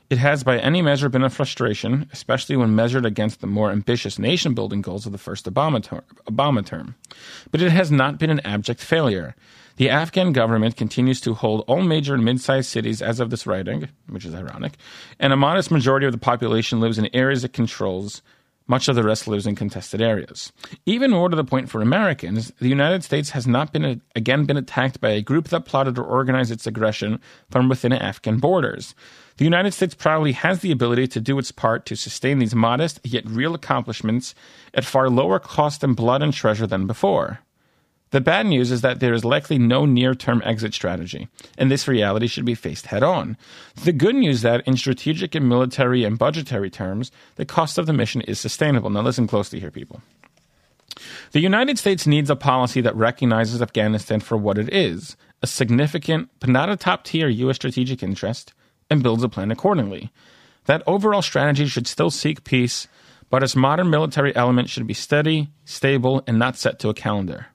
It 0.09 0.17
has 0.17 0.43
by 0.43 0.57
any 0.57 0.81
measure 0.81 1.07
been 1.07 1.23
a 1.23 1.29
frustration, 1.29 2.09
especially 2.11 2.55
when 2.55 2.75
measured 2.75 3.05
against 3.05 3.41
the 3.41 3.47
more 3.47 3.69
ambitious 3.71 4.17
nation 4.17 4.55
building 4.55 4.81
goals 4.81 5.05
of 5.05 5.11
the 5.11 5.19
first 5.19 5.45
Obama, 5.45 5.83
ter- 5.83 6.03
Obama 6.25 6.65
term. 6.65 6.95
But 7.51 7.61
it 7.61 7.71
has 7.71 7.91
not 7.91 8.17
been 8.17 8.31
an 8.31 8.39
abject 8.39 8.81
failure. 8.81 9.35
The 9.75 9.89
Afghan 9.89 10.33
government 10.33 10.75
continues 10.75 11.21
to 11.21 11.35
hold 11.35 11.63
all 11.67 11.83
major 11.83 12.15
and 12.15 12.25
mid 12.25 12.41
sized 12.41 12.69
cities 12.69 13.03
as 13.03 13.19
of 13.19 13.29
this 13.29 13.45
writing, 13.45 13.87
which 14.07 14.25
is 14.25 14.33
ironic, 14.33 14.77
and 15.19 15.31
a 15.31 15.37
modest 15.37 15.69
majority 15.69 16.07
of 16.07 16.11
the 16.11 16.17
population 16.17 16.79
lives 16.79 16.97
in 16.97 17.13
areas 17.13 17.43
it 17.43 17.53
controls 17.53 18.23
much 18.69 18.87
of 18.87 18.95
the 18.95 19.03
rest 19.03 19.27
lives 19.27 19.47
in 19.47 19.55
contested 19.55 19.99
areas. 19.99 20.51
Even 20.85 21.11
more 21.11 21.27
to 21.27 21.35
the 21.35 21.43
point 21.43 21.69
for 21.69 21.81
Americans, 21.81 22.53
the 22.59 22.69
United 22.69 23.03
States 23.03 23.31
has 23.31 23.47
not 23.47 23.73
been 23.73 24.01
again 24.15 24.45
been 24.45 24.57
attacked 24.57 25.01
by 25.01 25.09
a 25.09 25.21
group 25.21 25.47
that 25.47 25.65
plotted 25.65 25.95
to 25.95 26.01
organize 26.01 26.51
its 26.51 26.67
aggression 26.67 27.19
from 27.49 27.67
within 27.67 27.91
Afghan 27.93 28.37
borders. 28.37 28.93
The 29.39 29.46
United 29.46 29.74
States 29.74 29.96
proudly 29.96 30.34
has 30.34 30.60
the 30.60 30.72
ability 30.74 31.08
to 31.08 31.22
do 31.22 31.39
its 31.39 31.53
part 31.53 31.86
to 31.86 31.96
sustain 31.96 32.39
these 32.39 32.53
modest 32.53 33.00
yet 33.05 33.25
real 33.25 33.55
accomplishments 33.55 34.36
at 34.74 34.84
far 34.84 35.10
lower 35.10 35.39
cost 35.39 35.81
in 35.81 35.93
blood 35.93 36.22
and 36.22 36.34
treasure 36.34 36.67
than 36.67 36.88
before. 36.88 37.39
The 38.10 38.19
bad 38.19 38.48
news 38.48 38.69
is 38.69 38.81
that 38.81 39.00
there 39.00 39.13
is 39.13 39.24
likely 39.24 39.58
no 39.58 39.86
near 39.86 40.13
term 40.13 40.41
exit 40.43 40.74
strategy, 40.74 41.29
and 41.58 41.72
this 41.72 41.88
reality 41.88 42.27
should 42.27 42.43
be 42.43 42.53
faced 42.53 42.88
head 42.88 43.01
on. 43.01 43.38
The 43.81 43.93
good 43.93 44.15
news 44.15 44.36
is 44.36 44.41
that 44.41 44.67
in 44.67 44.75
strategic 44.75 45.34
and 45.36 45.48
military 45.48 46.03
and 46.03 46.19
budgetary 46.19 46.69
terms, 46.69 47.10
the 47.36 47.46
cost 47.46 47.77
of 47.77 47.86
the 47.86 47.93
mission 47.93 48.19
is 48.19 48.41
sustainable. 48.41 48.89
Now, 48.89 49.03
listen 49.03 49.25
closely 49.25 49.62
here, 49.62 49.72
people. 49.72 50.01
The 51.31 51.39
United 51.39 51.79
States 51.79 52.05
needs 52.05 52.29
a 52.29 52.36
policy 52.36 52.81
that 52.81 52.93
recognizes 52.93 53.62
Afghanistan 53.62 54.19
for 54.19 54.36
what 54.36 54.58
it 54.58 54.74
is 54.74 55.15
a 55.41 55.48
significant, 55.48 56.27
but 56.41 56.50
not 56.50 56.67
a 56.67 56.75
top 56.75 57.05
tier 57.05 57.29
U.S. 57.29 57.55
strategic 57.55 58.03
interest, 58.03 58.53
and 58.89 59.03
builds 59.03 59.24
a 59.24 59.29
plan 59.29 59.51
accordingly. 59.51 60.12
That 60.65 60.84
overall 60.86 61.22
strategy 61.22 61.65
should 61.67 61.88
still 61.88 62.12
seek 62.12 62.43
peace, 62.43 62.88
but 63.29 63.43
its 63.43 63.55
modern 63.55 63.89
military 63.89 64.36
element 64.36 64.69
should 64.69 64.88
be 64.88 64.93
steady, 64.93 65.50
stable, 65.65 66.24
and 66.27 66.38
not 66.38 66.58
set 66.58 66.79
to 66.79 66.89
a 66.89 66.93
calendar. 66.93 67.48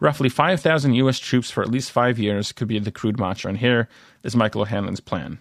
Roughly 0.00 0.28
5,000 0.28 0.94
U.S. 0.94 1.18
troops 1.18 1.50
for 1.50 1.62
at 1.62 1.70
least 1.70 1.92
five 1.92 2.18
years 2.18 2.50
could 2.52 2.68
be 2.68 2.78
the 2.78 2.90
crude 2.90 3.20
mantra, 3.20 3.50
and 3.50 3.58
here 3.58 3.88
is 4.22 4.34
Michael 4.34 4.62
O'Hanlon's 4.62 5.00
plan. 5.00 5.38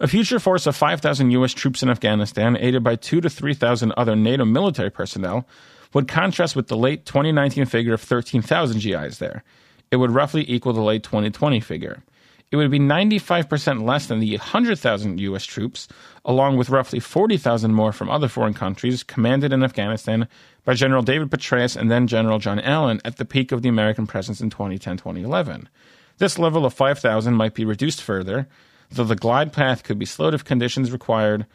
A 0.00 0.06
future 0.06 0.38
force 0.38 0.66
of 0.66 0.76
5,000 0.76 1.30
U.S. 1.32 1.54
troops 1.54 1.82
in 1.82 1.88
Afghanistan, 1.88 2.56
aided 2.56 2.84
by 2.84 2.96
2 2.96 3.20
to 3.20 3.30
3,000 3.30 3.92
other 3.96 4.14
NATO 4.14 4.44
military 4.44 4.90
personnel, 4.90 5.46
would 5.94 6.06
contrast 6.06 6.54
with 6.54 6.68
the 6.68 6.76
late 6.76 7.06
2019 7.06 7.64
figure 7.64 7.94
of 7.94 8.00
13,000 8.02 8.80
GIs 8.80 9.18
there. 9.18 9.42
It 9.90 9.96
would 9.96 10.10
roughly 10.10 10.44
equal 10.48 10.72
the 10.74 10.82
late 10.82 11.02
2020 11.02 11.60
figure 11.60 12.02
it 12.50 12.56
would 12.56 12.70
be 12.70 12.78
95% 12.78 13.82
less 13.82 14.06
than 14.06 14.20
the 14.20 14.32
100,000 14.32 15.20
U.S. 15.20 15.44
troops, 15.44 15.86
along 16.24 16.56
with 16.56 16.70
roughly 16.70 16.98
40,000 16.98 17.74
more 17.74 17.92
from 17.92 18.08
other 18.08 18.28
foreign 18.28 18.54
countries, 18.54 19.02
commanded 19.02 19.52
in 19.52 19.62
Afghanistan 19.62 20.28
by 20.64 20.74
General 20.74 21.02
David 21.02 21.30
Petraeus 21.30 21.76
and 21.76 21.90
then 21.90 22.06
General 22.06 22.38
John 22.38 22.58
Allen 22.60 23.00
at 23.04 23.16
the 23.16 23.26
peak 23.26 23.52
of 23.52 23.62
the 23.62 23.68
American 23.68 24.06
presence 24.06 24.40
in 24.40 24.48
2010 24.48 24.96
2011. 24.96 25.68
This 26.16 26.38
level 26.38 26.64
of 26.64 26.74
5,000 26.74 27.34
might 27.34 27.54
be 27.54 27.64
reduced 27.64 28.02
further, 28.02 28.48
though 28.90 29.04
the 29.04 29.14
glide 29.14 29.52
path 29.52 29.84
could 29.84 29.98
be 29.98 30.06
slowed 30.06 30.34
if 30.34 30.44
conditions 30.44 30.90
required 30.90 31.46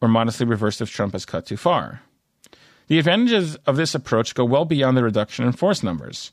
or 0.00 0.08
modestly 0.08 0.46
reversed 0.46 0.80
if 0.80 0.90
Trump 0.90 1.12
has 1.12 1.24
cut 1.24 1.46
too 1.46 1.56
far. 1.56 2.02
The 2.88 2.98
advantages 2.98 3.54
of 3.66 3.76
this 3.76 3.94
approach 3.94 4.34
go 4.34 4.44
well 4.44 4.64
beyond 4.64 4.96
the 4.96 5.04
reduction 5.04 5.44
in 5.44 5.52
force 5.52 5.82
numbers. 5.84 6.32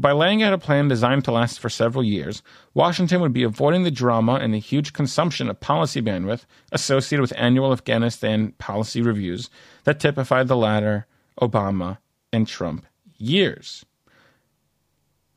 By 0.00 0.12
laying 0.12 0.44
out 0.44 0.52
a 0.52 0.58
plan 0.58 0.86
designed 0.86 1.24
to 1.24 1.32
last 1.32 1.58
for 1.58 1.68
several 1.68 2.04
years, 2.04 2.40
Washington 2.72 3.20
would 3.20 3.32
be 3.32 3.42
avoiding 3.42 3.82
the 3.82 3.90
drama 3.90 4.34
and 4.34 4.54
the 4.54 4.60
huge 4.60 4.92
consumption 4.92 5.50
of 5.50 5.58
policy 5.58 6.00
bandwidth 6.00 6.44
associated 6.70 7.20
with 7.20 7.32
annual 7.36 7.72
Afghanistan 7.72 8.52
policy 8.58 9.02
reviews 9.02 9.50
that 9.82 9.98
typified 9.98 10.46
the 10.46 10.56
latter 10.56 11.08
Obama 11.40 11.98
and 12.32 12.46
Trump 12.46 12.86
years. 13.16 13.84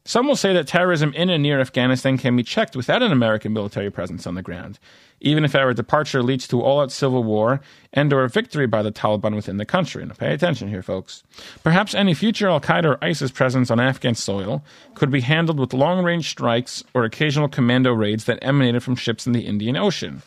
Some 0.03 0.27
will 0.27 0.35
say 0.35 0.51
that 0.53 0.67
terrorism 0.67 1.13
in 1.13 1.29
and 1.29 1.43
near 1.43 1.59
Afghanistan 1.59 2.17
can 2.17 2.35
be 2.35 2.41
checked 2.41 2.75
without 2.75 3.03
an 3.03 3.11
American 3.11 3.53
military 3.53 3.91
presence 3.91 4.25
on 4.25 4.33
the 4.33 4.41
ground, 4.41 4.79
even 5.19 5.45
if 5.45 5.53
our 5.53 5.75
departure 5.75 6.23
leads 6.23 6.47
to 6.47 6.61
all-out 6.61 6.91
civil 6.91 7.23
war 7.23 7.61
and 7.93 8.11
or 8.11 8.23
a 8.23 8.29
victory 8.29 8.65
by 8.65 8.81
the 8.81 8.91
Taliban 8.91 9.35
within 9.35 9.57
the 9.57 9.65
country. 9.65 10.03
Now 10.03 10.15
pay 10.15 10.33
attention 10.33 10.69
here, 10.69 10.81
folks. 10.81 11.21
Perhaps 11.63 11.93
any 11.93 12.15
future 12.15 12.47
Al-Qaeda 12.47 12.85
or 12.85 13.03
ISIS 13.03 13.29
presence 13.29 13.69
on 13.69 13.79
Afghan 13.79 14.15
soil 14.15 14.63
could 14.95 15.11
be 15.11 15.21
handled 15.21 15.59
with 15.59 15.71
long-range 15.71 16.27
strikes 16.27 16.83
or 16.95 17.03
occasional 17.03 17.47
commando 17.47 17.93
raids 17.93 18.25
that 18.25 18.39
emanated 18.41 18.81
from 18.81 18.95
ships 18.95 19.27
in 19.27 19.33
the 19.33 19.45
Indian 19.45 19.77
Ocean. 19.77 20.23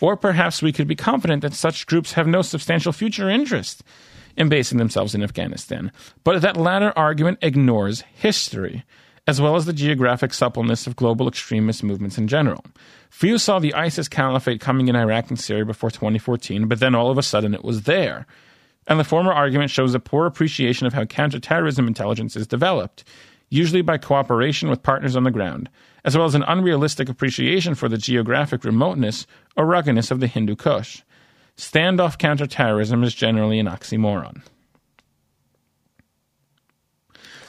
Or 0.00 0.16
perhaps 0.16 0.62
we 0.62 0.72
could 0.72 0.88
be 0.88 0.96
confident 0.96 1.42
that 1.42 1.52
such 1.52 1.86
groups 1.86 2.14
have 2.14 2.26
no 2.26 2.40
substantial 2.40 2.92
future 2.92 3.28
interest 3.28 3.82
in 4.38 4.48
basing 4.48 4.78
themselves 4.78 5.14
in 5.14 5.22
Afghanistan. 5.22 5.92
But 6.24 6.40
that 6.40 6.56
latter 6.56 6.94
argument 6.96 7.40
ignores 7.42 8.04
history 8.14 8.84
as 9.28 9.42
well 9.42 9.56
as 9.56 9.66
the 9.66 9.74
geographic 9.74 10.32
suppleness 10.32 10.86
of 10.86 10.96
global 10.96 11.28
extremist 11.28 11.84
movements 11.84 12.16
in 12.16 12.26
general. 12.26 12.64
Few 13.10 13.36
saw 13.36 13.58
the 13.58 13.74
ISIS 13.74 14.08
caliphate 14.08 14.58
coming 14.58 14.88
in 14.88 14.96
Iraq 14.96 15.28
and 15.28 15.38
Syria 15.38 15.66
before 15.66 15.90
2014, 15.90 16.66
but 16.66 16.80
then 16.80 16.94
all 16.94 17.10
of 17.10 17.18
a 17.18 17.22
sudden 17.22 17.52
it 17.52 17.62
was 17.62 17.82
there. 17.82 18.26
And 18.86 18.98
the 18.98 19.04
former 19.04 19.30
argument 19.30 19.70
shows 19.70 19.94
a 19.94 20.00
poor 20.00 20.24
appreciation 20.24 20.86
of 20.86 20.94
how 20.94 21.04
counterterrorism 21.04 21.86
intelligence 21.86 22.36
is 22.36 22.46
developed, 22.46 23.04
usually 23.50 23.82
by 23.82 23.98
cooperation 23.98 24.70
with 24.70 24.82
partners 24.82 25.14
on 25.14 25.24
the 25.24 25.30
ground, 25.30 25.68
as 26.06 26.16
well 26.16 26.24
as 26.24 26.34
an 26.34 26.44
unrealistic 26.48 27.10
appreciation 27.10 27.74
for 27.74 27.90
the 27.90 27.98
geographic 27.98 28.64
remoteness 28.64 29.26
or 29.58 29.66
ruggedness 29.66 30.10
of 30.10 30.20
the 30.20 30.26
Hindu 30.26 30.56
Kush. 30.56 31.02
Standoff 31.54 32.16
counterterrorism 32.16 33.04
is 33.04 33.14
generally 33.14 33.58
an 33.58 33.66
oxymoron. 33.66 34.40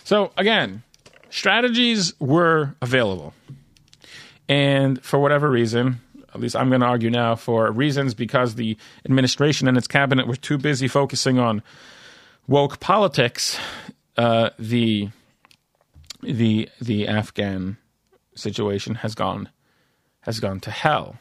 So, 0.04 0.34
again, 0.36 0.84
strategies 1.30 2.13
were 2.20 2.76
available. 2.82 3.34
And 4.48 5.04
for 5.04 5.20
whatever 5.20 5.50
reason, 5.50 6.02
at 6.34 6.39
least 6.39 6.56
I'm 6.56 6.70
going 6.70 6.82
to 6.82 6.88
argue 6.88 7.10
now, 7.10 7.36
for 7.36 7.72
reasons 7.72 8.13
because 8.13 8.56
the 8.56 8.78
administration 9.06 9.68
and 9.68 9.78
its 9.78 9.88
cabinet 9.88 10.28
were 10.28 10.36
too 10.36 10.58
busy 10.58 10.88
focusing 10.88 11.39
on 11.39 11.62
woke 12.48 12.80
politics, 12.80 13.58
uh, 14.18 14.50
the 14.58 15.10
the 16.22 16.70
the 16.82 17.08
Afghan 17.08 17.78
situation 18.36 18.96
has 18.96 19.15
gone 19.15 19.50
has 20.22 20.39
gone 20.39 20.60
to 20.62 20.72
hell. 20.72 21.18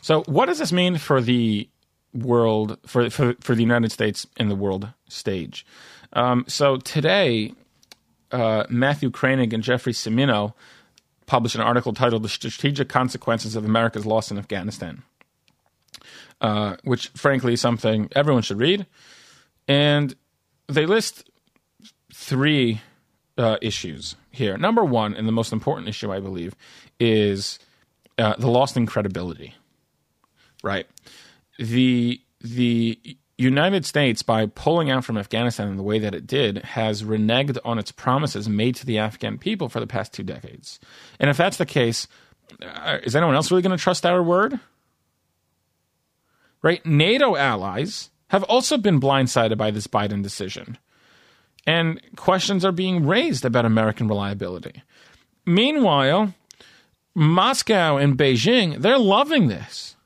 So, 0.00 0.22
what 0.24 0.46
does 0.46 0.58
this 0.58 0.72
mean 0.72 0.98
for 0.98 1.20
the 1.20 1.68
world 2.12 2.78
for 2.86 3.10
for, 3.10 3.34
for 3.40 3.54
the 3.54 3.62
United 3.62 3.90
States 3.90 4.26
in 4.36 4.48
the 4.48 4.54
world 4.54 4.88
stage? 5.08 5.66
Um, 6.12 6.44
so 6.46 6.76
today, 6.78 7.52
uh, 8.32 8.64
Matthew 8.68 9.10
Kroenig 9.10 9.52
and 9.52 9.62
Jeffrey 9.62 9.92
Cimmino 9.92 10.54
published 11.26 11.54
an 11.54 11.60
article 11.60 11.92
titled 11.92 12.22
"The 12.22 12.28
Strategic 12.28 12.88
Consequences 12.88 13.56
of 13.56 13.64
America's 13.64 14.06
Loss 14.06 14.30
in 14.30 14.38
Afghanistan," 14.38 15.02
uh, 16.40 16.76
which, 16.84 17.08
frankly, 17.08 17.54
is 17.54 17.60
something 17.60 18.08
everyone 18.14 18.42
should 18.42 18.58
read. 18.58 18.86
And 19.68 20.14
they 20.68 20.86
list 20.86 21.28
three 22.12 22.80
uh, 23.38 23.58
issues 23.60 24.16
here. 24.30 24.56
Number 24.56 24.84
one, 24.84 25.14
and 25.14 25.26
the 25.26 25.32
most 25.32 25.52
important 25.52 25.88
issue, 25.88 26.12
I 26.12 26.20
believe, 26.20 26.54
is 26.98 27.58
uh, 28.18 28.34
the 28.38 28.48
loss 28.48 28.76
in 28.76 28.86
credibility. 28.86 29.54
Right, 30.62 30.86
the 31.58 32.20
the 32.40 32.98
United 33.38 33.84
States, 33.84 34.22
by 34.22 34.46
pulling 34.46 34.90
out 34.90 35.04
from 35.04 35.18
Afghanistan 35.18 35.68
in 35.68 35.76
the 35.76 35.82
way 35.82 35.98
that 35.98 36.14
it 36.14 36.26
did, 36.26 36.58
has 36.58 37.02
reneged 37.02 37.58
on 37.64 37.78
its 37.78 37.92
promises 37.92 38.48
made 38.48 38.74
to 38.76 38.86
the 38.86 38.98
Afghan 38.98 39.36
people 39.36 39.68
for 39.68 39.78
the 39.78 39.86
past 39.86 40.12
two 40.12 40.22
decades. 40.22 40.80
And 41.20 41.28
if 41.28 41.36
that's 41.36 41.58
the 41.58 41.66
case, 41.66 42.08
uh, 42.62 42.98
is 43.02 43.14
anyone 43.14 43.34
else 43.34 43.50
really 43.50 43.62
going 43.62 43.76
to 43.76 43.82
trust 43.82 44.06
our 44.06 44.22
word? 44.22 44.58
Right? 46.62 46.84
NATO 46.86 47.36
allies 47.36 48.10
have 48.28 48.42
also 48.44 48.78
been 48.78 49.00
blindsided 49.00 49.58
by 49.58 49.70
this 49.70 49.86
Biden 49.86 50.22
decision. 50.22 50.78
And 51.66 52.00
questions 52.16 52.64
are 52.64 52.72
being 52.72 53.06
raised 53.06 53.44
about 53.44 53.66
American 53.66 54.08
reliability. 54.08 54.82
Meanwhile, 55.44 56.34
Moscow 57.14 57.96
and 57.96 58.16
Beijing, 58.16 58.80
they're 58.80 58.98
loving 58.98 59.48
this. 59.48 59.96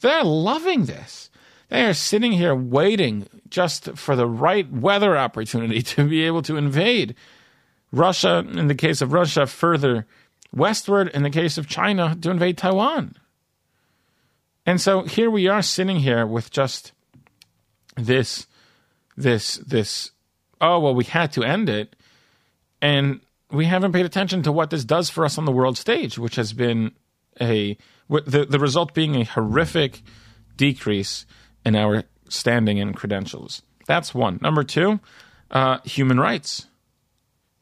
They're 0.00 0.24
loving 0.24 0.84
this 0.84 1.30
they 1.68 1.84
are 1.84 1.94
sitting 1.94 2.32
here 2.32 2.54
waiting 2.54 3.28
just 3.48 3.96
for 3.96 4.14
the 4.14 4.26
right 4.26 4.70
weather 4.70 5.16
opportunity 5.16 5.82
to 5.94 6.08
be 6.08 6.24
able 6.24 6.42
to 6.42 6.56
invade 6.56 7.14
Russia, 7.92 8.44
in 8.52 8.66
the 8.68 8.74
case 8.74 9.00
of 9.00 9.12
Russia, 9.12 9.46
further 9.46 10.06
westward, 10.52 11.08
in 11.08 11.22
the 11.22 11.30
case 11.30 11.58
of 11.58 11.68
China, 11.68 12.16
to 12.20 12.30
invade 12.30 12.58
Taiwan. 12.58 13.14
And 14.64 14.80
so 14.80 15.02
here 15.02 15.30
we 15.30 15.46
are 15.46 15.62
sitting 15.62 15.96
here 15.96 16.26
with 16.26 16.50
just 16.50 16.92
this, 17.96 18.46
this, 19.16 19.56
this, 19.58 20.10
oh, 20.60 20.80
well, 20.80 20.94
we 20.94 21.04
had 21.04 21.32
to 21.32 21.44
end 21.44 21.68
it. 21.68 21.94
And 22.82 23.20
we 23.50 23.66
haven't 23.66 23.92
paid 23.92 24.06
attention 24.06 24.42
to 24.42 24.52
what 24.52 24.70
this 24.70 24.84
does 24.84 25.08
for 25.08 25.24
us 25.24 25.38
on 25.38 25.44
the 25.44 25.52
world 25.52 25.78
stage, 25.78 26.18
which 26.18 26.34
has 26.34 26.52
been 26.52 26.92
a, 27.40 27.78
the, 28.08 28.46
the 28.48 28.58
result 28.58 28.92
being 28.92 29.14
a 29.14 29.24
horrific 29.24 30.02
decrease 30.56 31.26
in 31.66 31.76
our 31.76 32.04
standing 32.28 32.80
and 32.80 32.96
credentials. 32.96 33.60
That's 33.86 34.14
one. 34.14 34.38
Number 34.40 34.64
two, 34.64 35.00
uh, 35.50 35.78
human 35.84 36.18
rights. 36.18 36.66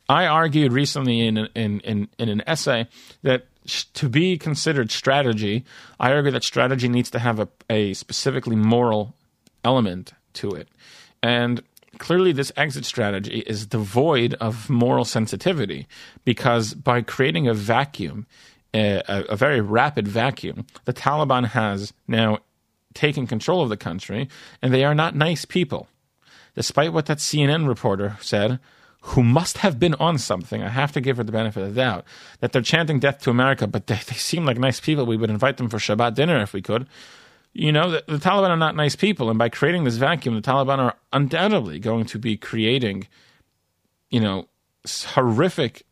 I 0.09 0.27
argued 0.27 0.73
recently 0.73 1.27
in, 1.27 1.39
in, 1.55 1.81
in, 1.81 2.09
in 2.19 2.29
an 2.29 2.43
essay 2.47 2.87
that 3.23 3.47
to 3.95 4.09
be 4.11 4.37
considered 4.37 4.91
strategy, 4.91 5.65
I 5.99 6.13
argue 6.13 6.31
that 6.33 6.45
strategy 6.45 6.89
needs 6.89 7.11
to 7.11 7.19
have 7.19 7.41
a, 7.41 7.49
a 7.71 7.95
specifically 7.95 8.57
moral 8.57 9.15
element 9.65 10.13
to 10.35 10.51
it. 10.51 10.69
And 11.23 11.63
clearly, 11.99 12.33
this 12.33 12.53
exit 12.59 12.85
strategy 12.85 13.43
is 13.47 13.65
devoid 13.65 14.35
of 14.35 14.69
moral 14.69 15.07
sensitivity 15.07 15.87
because 16.27 16.75
by 16.75 17.01
creating 17.01 17.49
a 17.49 17.55
vacuum, 17.55 18.27
a, 18.75 19.03
a 19.09 19.37
very 19.37 19.63
rapid 19.63 20.07
vacuum, 20.07 20.67
the 20.85 20.93
Taliban 20.93 21.47
has 21.47 21.95
now 22.07 22.41
taken 22.95 23.27
control 23.27 23.63
of 23.63 23.69
the 23.69 23.77
country, 23.77 24.29
and 24.63 24.73
they 24.73 24.85
are 24.85 24.95
not 24.95 25.15
nice 25.15 25.45
people. 25.45 25.89
Despite 26.55 26.93
what 26.93 27.07
that 27.07 27.19
CNN 27.19 27.67
reporter 27.67 28.17
said, 28.21 28.61
who 29.09 29.23
must 29.23 29.59
have 29.59 29.79
been 29.79 29.95
on 29.95 30.17
something. 30.17 30.63
I 30.63 30.71
have 30.71 30.93
to 30.93 31.01
give 31.01 31.19
her 31.19 31.25
the 31.25 31.33
benefit 31.33 31.63
of 31.63 31.75
the 31.75 31.81
doubt 31.81 32.07
that 32.41 32.53
they're 32.53 32.63
chanting 32.63 33.01
death 33.01 33.21
to 33.23 33.31
America, 33.31 33.67
but 33.67 33.87
they, 33.87 33.97
they 33.97 34.15
seem 34.15 34.47
like 34.47 34.59
nice 34.59 34.81
people. 34.81 35.05
We 35.05 35.19
would 35.19 35.29
invite 35.29 35.59
them 35.59 35.69
for 35.69 35.77
Shabbat 35.77 36.15
dinner 36.15 36.41
if 36.41 36.55
we 36.55 36.63
could. 36.63 36.87
You 37.53 37.71
know, 37.71 37.91
the, 37.91 38.05
the 38.09 38.17
Taliban 38.17 38.49
are 38.49 38.57
not 38.57 38.77
nice 38.77 38.97
people. 38.97 39.29
And 39.29 39.39
by 39.39 39.51
creating 39.51 39.85
this 39.85 39.97
vacuum, 39.97 40.35
the 40.35 40.41
Taliban 40.41 40.79
are 40.79 40.97
undoubtedly 41.13 41.79
going 41.79 42.07
to 42.07 42.19
be 42.19 42.39
creating, 42.39 43.07
you 44.09 44.21
know, 44.21 44.49
horrific. 45.09 45.83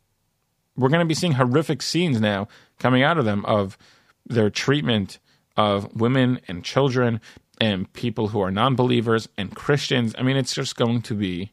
We're 0.75 0.89
going 0.89 0.99
to 0.99 1.05
be 1.05 1.13
seeing 1.13 1.33
horrific 1.33 1.83
scenes 1.83 2.19
now 2.19 2.47
coming 2.79 3.03
out 3.03 3.19
of 3.19 3.25
them 3.25 3.45
of 3.45 3.77
their 4.25 4.49
treatment 4.49 5.19
of 5.55 5.93
women 5.95 6.39
and 6.47 6.63
children 6.63 7.21
and 7.61 7.91
people 7.93 8.29
who 8.29 8.41
are 8.41 8.51
non 8.51 8.75
believers 8.75 9.29
and 9.37 9.55
Christians. 9.55 10.15
I 10.17 10.23
mean, 10.23 10.37
it's 10.37 10.53
just 10.53 10.75
going 10.75 11.01
to 11.03 11.13
be 11.13 11.51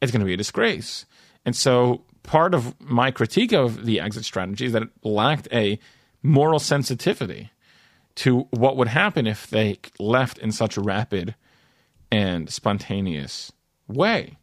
it's 0.00 0.12
going 0.12 0.20
to 0.20 0.26
be 0.26 0.34
a 0.34 0.38
disgrace. 0.38 1.06
And 1.44 1.56
so 1.56 2.04
part 2.22 2.54
of 2.54 2.78
my 2.80 3.10
critique 3.10 3.52
of 3.52 3.84
the 3.86 4.00
exit 4.00 4.24
strategy 4.24 4.66
is 4.66 4.72
that 4.72 4.82
it 4.82 4.88
lacked 5.02 5.48
a 5.52 5.78
moral 6.22 6.58
sensitivity 6.58 7.50
to 8.16 8.40
what 8.50 8.76
would 8.76 8.88
happen 8.88 9.26
if 9.26 9.48
they 9.48 9.78
left 9.98 10.38
in 10.38 10.52
such 10.52 10.76
a 10.76 10.80
rapid 10.80 11.34
and 12.10 12.50
spontaneous 12.50 13.52
way. 13.88 14.36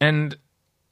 And 0.00 0.36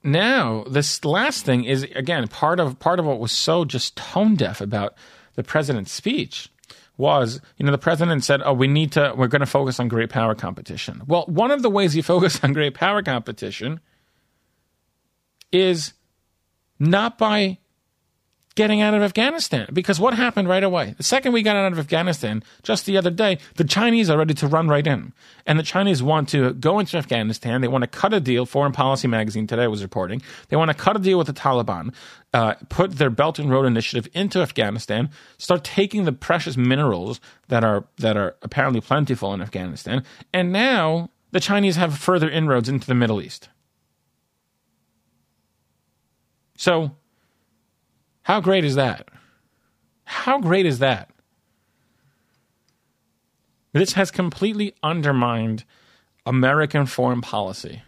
now 0.07 0.65
this 0.71 1.05
last 1.05 1.45
thing 1.45 1.65
is 1.65 1.83
again 1.95 2.27
part 2.29 2.61
of 2.61 2.79
part 2.79 2.99
of 2.99 3.05
what 3.05 3.19
was 3.19 3.33
so 3.33 3.65
just 3.65 3.97
tone 3.97 4.37
deaf 4.37 4.61
about 4.61 4.95
the 5.35 5.43
president's 5.43 5.93
speech 5.93 6.49
was, 6.97 7.41
you 7.59 7.67
know, 7.67 7.73
the 7.73 7.79
president 7.79 8.25
said, 8.25 8.41
"Oh, 8.45 8.53
we 8.53 8.69
need 8.69 8.93
to. 8.93 9.13
We're 9.17 9.29
going 9.29 9.41
to 9.41 9.47
focus 9.47 9.79
on 9.79 9.89
great 9.89 10.11
power 10.11 10.35
competition." 10.35 11.03
Well, 11.07 11.25
one 11.27 11.51
of 11.51 11.63
the 11.63 11.71
ways 11.71 11.95
you 11.95 12.03
focus 12.15 12.41
on 12.43 12.53
great 12.53 12.75
power 12.75 13.03
competition 13.03 13.81
is 15.53 15.93
not 16.79 17.19
by 17.19 17.59
getting 18.57 18.81
out 18.81 18.95
of 18.95 19.03
Afghanistan. 19.03 19.69
Because 19.73 20.01
what 20.01 20.15
happened 20.15 20.49
right 20.49 20.65
away? 20.65 20.95
The 20.97 21.03
second 21.05 21.33
we 21.33 21.43
got 21.43 21.57
out 21.57 21.73
of 21.73 21.79
Afghanistan, 21.79 22.43
just 22.63 22.87
the 22.87 22.97
other 22.97 23.11
day, 23.11 23.39
the 23.55 23.65
Chinese 23.65 24.11
are 24.11 24.19
ready 24.19 24.35
to 24.35 24.49
run 24.49 24.67
right 24.67 24.87
in. 24.87 25.13
And 25.47 25.59
the 25.59 25.63
Chinese 25.63 26.03
want 26.03 26.29
to 26.31 26.55
go 26.55 26.79
into 26.79 26.97
Afghanistan. 26.97 27.61
They 27.61 27.69
want 27.69 27.83
to 27.83 27.89
cut 27.89 28.13
a 28.13 28.19
deal. 28.19 28.47
Foreign 28.47 28.73
Policy 28.73 29.07
Magazine 29.07 29.47
today 29.47 29.69
was 29.69 29.83
reporting. 29.83 30.23
They 30.49 30.57
want 30.57 30.71
to 30.71 30.77
cut 30.77 30.97
a 30.97 30.99
deal 30.99 31.19
with 31.19 31.29
the 31.29 31.33
Taliban, 31.33 31.95
uh, 32.35 32.55
put 32.69 32.93
their 32.93 33.11
Belt 33.11 33.39
and 33.39 33.51
Road 33.51 33.67
Initiative 33.67 34.11
into 34.15 34.41
Afghanistan, 34.41 35.11
start 35.39 35.63
taking 35.63 36.05
the 36.05 36.13
precious 36.13 36.57
minerals 36.57 37.21
that 37.49 37.63
are, 37.63 37.85
that 37.99 38.17
are 38.17 38.37
apparently 38.43 38.81
plentiful 38.81 39.33
in 39.35 39.43
Afghanistan. 39.43 40.03
And 40.33 40.51
now 40.51 41.11
the 41.31 41.41
Chinese 41.41 41.77
have 41.77 41.97
further 41.97 42.29
inroads 42.29 42.69
into 42.69 42.87
the 42.87 42.95
Middle 42.95 43.21
East. 43.21 43.51
So, 46.57 46.97
how 48.27 48.41
great 48.41 48.65
is 48.65 48.75
that? 48.75 49.07
How 50.03 50.41
great 50.41 50.67
is 50.67 50.81
that? 50.81 51.11
This 53.73 53.93
has 53.93 54.11
completely 54.11 54.75
undermined 54.83 55.63
American 56.27 56.87
foreign 56.87 57.21
policy. 57.21 57.83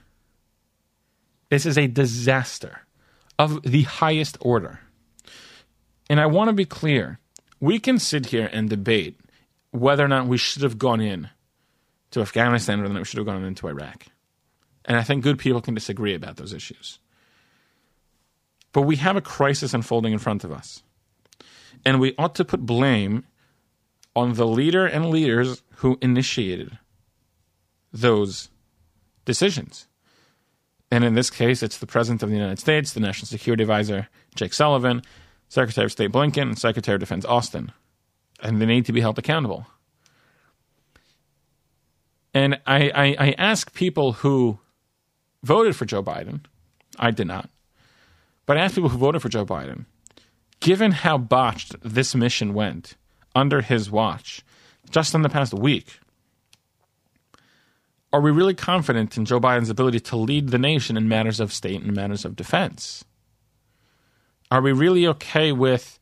This 1.51 1.66
is 1.66 1.77
a 1.77 1.88
disaster 1.88 2.83
of 3.37 3.62
the 3.62 3.83
highest 3.83 4.38
order. 4.40 4.79
And 6.09 6.20
I 6.20 6.27
want 6.27 6.51
to 6.51 6.55
be 6.55 6.64
clear 6.64 7.18
we 7.59 7.81
can 7.81 7.98
sit 7.98 8.27
here 8.27 8.48
and 8.53 8.70
debate 8.70 9.18
whether 9.72 10.05
or 10.05 10.09
not 10.09 10.29
we 10.29 10.38
should 10.38 10.62
have 10.62 10.79
gone 10.79 11.01
in 11.01 11.31
to 12.12 12.20
Afghanistan 12.20 12.79
or 12.79 12.85
whether 12.85 13.01
we 13.01 13.05
should 13.05 13.18
have 13.18 13.27
gone 13.27 13.42
into 13.42 13.66
Iraq. 13.66 14.07
And 14.85 14.96
I 14.96 15.03
think 15.03 15.24
good 15.24 15.40
people 15.40 15.61
can 15.61 15.74
disagree 15.74 16.14
about 16.14 16.37
those 16.37 16.53
issues. 16.53 17.01
But 18.79 18.83
we 18.83 18.95
have 18.95 19.17
a 19.17 19.21
crisis 19.21 19.75
unfolding 19.75 20.12
in 20.12 20.21
front 20.21 20.45
of 20.45 20.53
us. 20.53 20.85
And 21.85 21.99
we 21.99 22.14
ought 22.17 22.37
to 22.37 22.45
put 22.45 22.64
blame 22.64 23.25
on 24.14 24.35
the 24.35 24.47
leader 24.47 24.87
and 24.87 25.11
leaders 25.11 25.64
who 25.79 25.99
initiated 26.01 26.79
those 27.93 28.51
decisions. 29.25 29.88
And 30.93 31.03
in 31.03 31.14
this 31.14 31.29
case, 31.29 31.61
it's 31.61 31.79
the 31.79 31.88
President 31.88 32.23
of 32.23 32.29
the 32.29 32.37
United 32.37 32.61
States, 32.61 32.93
the 32.93 33.01
National 33.01 33.27
Security 33.27 33.64
Advisor, 33.64 34.07
Jake 34.37 34.55
Sullivan, 34.55 35.03
Secretary 35.49 35.87
of 35.87 35.91
State 35.91 36.12
Blinken, 36.12 36.43
and 36.43 36.57
Secretary 36.57 36.95
of 36.95 37.01
Defense 37.01 37.25
Austin. 37.25 37.73
And 38.41 38.62
they 38.62 38.67
need 38.67 38.87
to 38.87 38.93
be 38.93 39.01
held 39.01 39.19
accountable. 39.19 39.67
And 42.33 42.61
I, 42.64 42.93
I, 42.95 43.17
I 43.19 43.35
ask 43.38 43.75
people 43.75 44.12
who 44.12 44.61
voted 45.43 45.75
for 45.75 45.85
Joe 45.85 46.01
Biden, 46.01 46.43
I 46.97 47.11
did 47.11 47.27
not, 47.27 47.51
but 48.49 48.57
I 48.57 48.63
ask 48.63 48.75
people 48.75 48.89
who 48.89 48.97
voted 48.97 49.21
for 49.21 49.29
Joe 49.29 49.45
Biden, 49.45 49.85
given 50.61 50.91
how 50.91 51.19
botched 51.19 51.77
this 51.83 52.15
mission 52.15 52.55
went 52.55 52.97
under 53.35 53.61
his 53.61 53.91
watch 53.91 54.43
just 54.89 55.15
in 55.15 55.21
the 55.21 55.29
past 55.29 55.53
week, 55.53 56.01
are 58.11 58.23
we 58.23 58.31
really 58.31 58.55
confident 58.55 59.19
in 59.19 59.27
Joe 59.27 59.39
Biden's 59.39 59.69
ability 59.69 60.01
to 60.01 60.17
lead 60.17 60.49
the 60.49 60.59
nation 60.59 60.97
in 60.97 61.09
matters 61.09 61.41
of 61.41 61.53
state 61.53 61.83
and 61.83 61.95
matters 61.95 62.25
of 62.25 62.37
defense? 62.37 63.05
Are 64.51 64.63
we 64.63 64.73
really 64.73 65.07
okay 65.09 65.53
with 65.53 66.01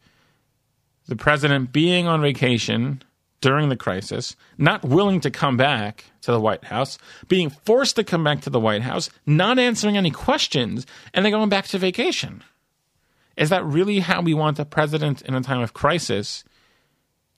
the 1.08 1.16
president 1.16 1.72
being 1.72 2.06
on 2.06 2.20
vacation 2.20 3.02
during 3.40 3.68
the 3.68 3.76
crisis, 3.76 4.36
not 4.58 4.84
willing 4.84 5.20
to 5.20 5.30
come 5.30 5.56
back 5.56 6.04
to 6.22 6.32
the 6.32 6.40
White 6.40 6.64
House, 6.64 6.98
being 7.28 7.50
forced 7.50 7.96
to 7.96 8.04
come 8.04 8.24
back 8.24 8.40
to 8.42 8.50
the 8.50 8.60
White 8.60 8.82
House, 8.82 9.10
not 9.26 9.58
answering 9.58 9.96
any 9.96 10.10
questions, 10.10 10.86
and 11.12 11.24
then 11.24 11.32
going 11.32 11.48
back 11.48 11.66
to 11.68 11.78
vacation. 11.78 12.42
Is 13.36 13.50
that 13.50 13.64
really 13.64 14.00
how 14.00 14.22
we 14.22 14.34
want 14.34 14.56
the 14.56 14.64
president 14.64 15.22
in 15.22 15.34
a 15.34 15.42
time 15.42 15.60
of 15.60 15.74
crisis 15.74 16.44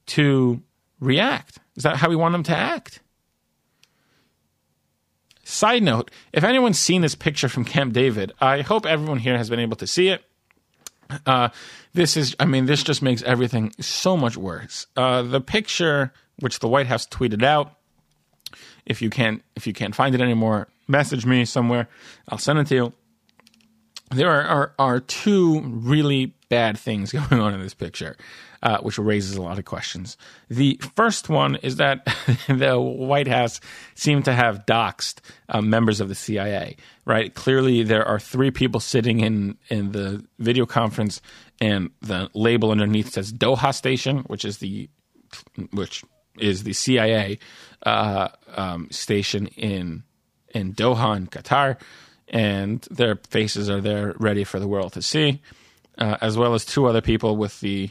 to 0.07 0.63
react? 1.01 1.59
Is 1.77 1.83
that 1.83 1.97
how 1.97 2.09
we 2.09 2.17
want 2.17 2.35
him 2.35 2.45
to 2.45 2.57
act? 2.57 3.01
Side 5.43 5.83
note 5.83 6.11
if 6.33 6.45
anyone's 6.45 6.79
seen 6.79 7.01
this 7.01 7.15
picture 7.15 7.49
from 7.49 7.65
Camp 7.65 7.95
David, 7.95 8.33
I 8.41 8.61
hope 8.61 8.87
everyone 8.87 9.19
here 9.19 9.37
has 9.39 9.49
been 9.49 9.61
able 9.61 9.77
to 9.77 9.87
see 9.87 10.09
it. 10.09 10.23
Uh, 11.27 11.49
this 11.95 12.17
is, 12.17 12.37
I 12.39 12.45
mean, 12.45 12.67
this 12.67 12.83
just 12.83 13.03
makes 13.03 13.23
everything 13.23 13.73
so 13.81 14.17
much 14.17 14.37
worse. 14.37 14.87
Uh, 14.97 15.23
the 15.23 15.41
picture, 15.41 16.13
which 16.41 16.59
the 16.59 16.69
White 16.69 16.87
House 16.87 17.07
tweeted 17.07 17.43
out, 17.43 17.75
if 18.87 19.03
you 19.03 19.11
can't, 19.11 19.43
if 19.57 19.67
you 19.67 19.73
can't 19.73 19.95
find 19.95 20.15
it 20.15 20.21
anymore, 20.21 20.69
message 20.87 21.27
me 21.27 21.45
somewhere. 21.45 21.89
I'll 22.29 22.39
send 22.39 22.59
it 22.59 22.67
to 22.69 22.75
you. 22.75 22.93
There 24.11 24.31
are, 24.31 24.43
are, 24.43 24.75
are 24.79 25.01
two 25.01 25.61
really 25.61 26.35
bad 26.49 26.79
things 26.79 27.13
going 27.29 27.41
on 27.41 27.55
in 27.55 27.61
this 27.61 27.75
picture, 27.75 28.17
uh, 28.63 28.79
which 28.79 28.99
raises 28.99 29.37
a 29.37 29.43
lot 29.43 29.59
of 29.59 29.65
questions. 29.65 30.17
The 30.49 30.81
first 30.97 31.29
one 31.29 31.57
is 31.57 31.77
that 31.77 32.07
the 32.49 32.79
White 32.81 33.29
House 33.29 33.61
seemed 33.95 34.25
to 34.27 34.33
have 34.33 34.67
doxed 34.67 35.21
uh, 35.49 35.61
members 35.61 36.01
of 36.01 36.09
the 36.09 36.15
CIA. 36.15 36.77
Right? 37.05 37.35
Clearly, 37.35 37.83
there 37.83 38.05
are 38.05 38.19
three 38.19 38.51
people 38.51 38.81
sitting 38.81 39.21
in 39.21 39.57
in 39.69 39.93
the 39.93 40.25
video 40.39 40.67
conference, 40.67 41.21
and 41.61 41.91
the 42.01 42.31
label 42.35 42.71
underneath 42.71 43.13
says 43.13 43.33
Doha 43.33 43.75
Station, 43.75 44.19
which 44.27 44.45
is 44.45 44.59
the 44.59 44.89
which 45.73 46.05
is 46.39 46.65
the 46.65 46.73
CIA 46.73 47.39
uh, 47.85 48.29
um, 48.55 48.89
station 48.91 49.47
in 49.49 50.03
in 50.55 50.75
Doha 50.75 51.17
in 51.17 51.27
Qatar, 51.27 51.79
and 52.29 52.81
their 52.91 53.17
faces 53.31 53.71
are 53.71 53.81
there 53.81 54.15
ready 54.19 54.45
for 54.45 54.59
the 54.59 54.69
world 54.69 54.93
to 54.95 55.03
see 55.03 55.41
uh, 55.99 56.17
as 56.21 56.39
well 56.39 56.55
as 56.55 56.65
two 56.65 56.87
other 56.87 57.01
people 57.01 57.37
with 57.37 57.61
the 57.61 57.91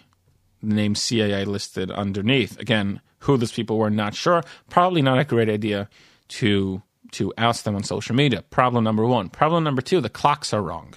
name 0.67 0.95
CIA 0.95 1.45
listed 1.45 1.91
underneath. 1.91 2.59
Again, 2.59 3.01
who 3.19 3.37
those 3.37 3.51
people 3.51 3.77
were, 3.77 3.89
not 3.89 4.13
sure. 4.13 4.43
Probably 4.69 5.01
not 5.01 5.19
a 5.19 5.23
great 5.23 5.49
idea 5.49 5.89
to 6.29 6.81
to 7.13 7.33
oust 7.37 7.63
them 7.63 7.75
on 7.75 7.83
social 7.83 8.15
media. 8.15 8.41
Problem 8.41 8.83
number 8.83 9.05
one. 9.05 9.29
Problem 9.29 9.63
number 9.63 9.81
two: 9.81 10.01
the 10.01 10.09
clocks 10.09 10.53
are 10.53 10.61
wrong. 10.61 10.93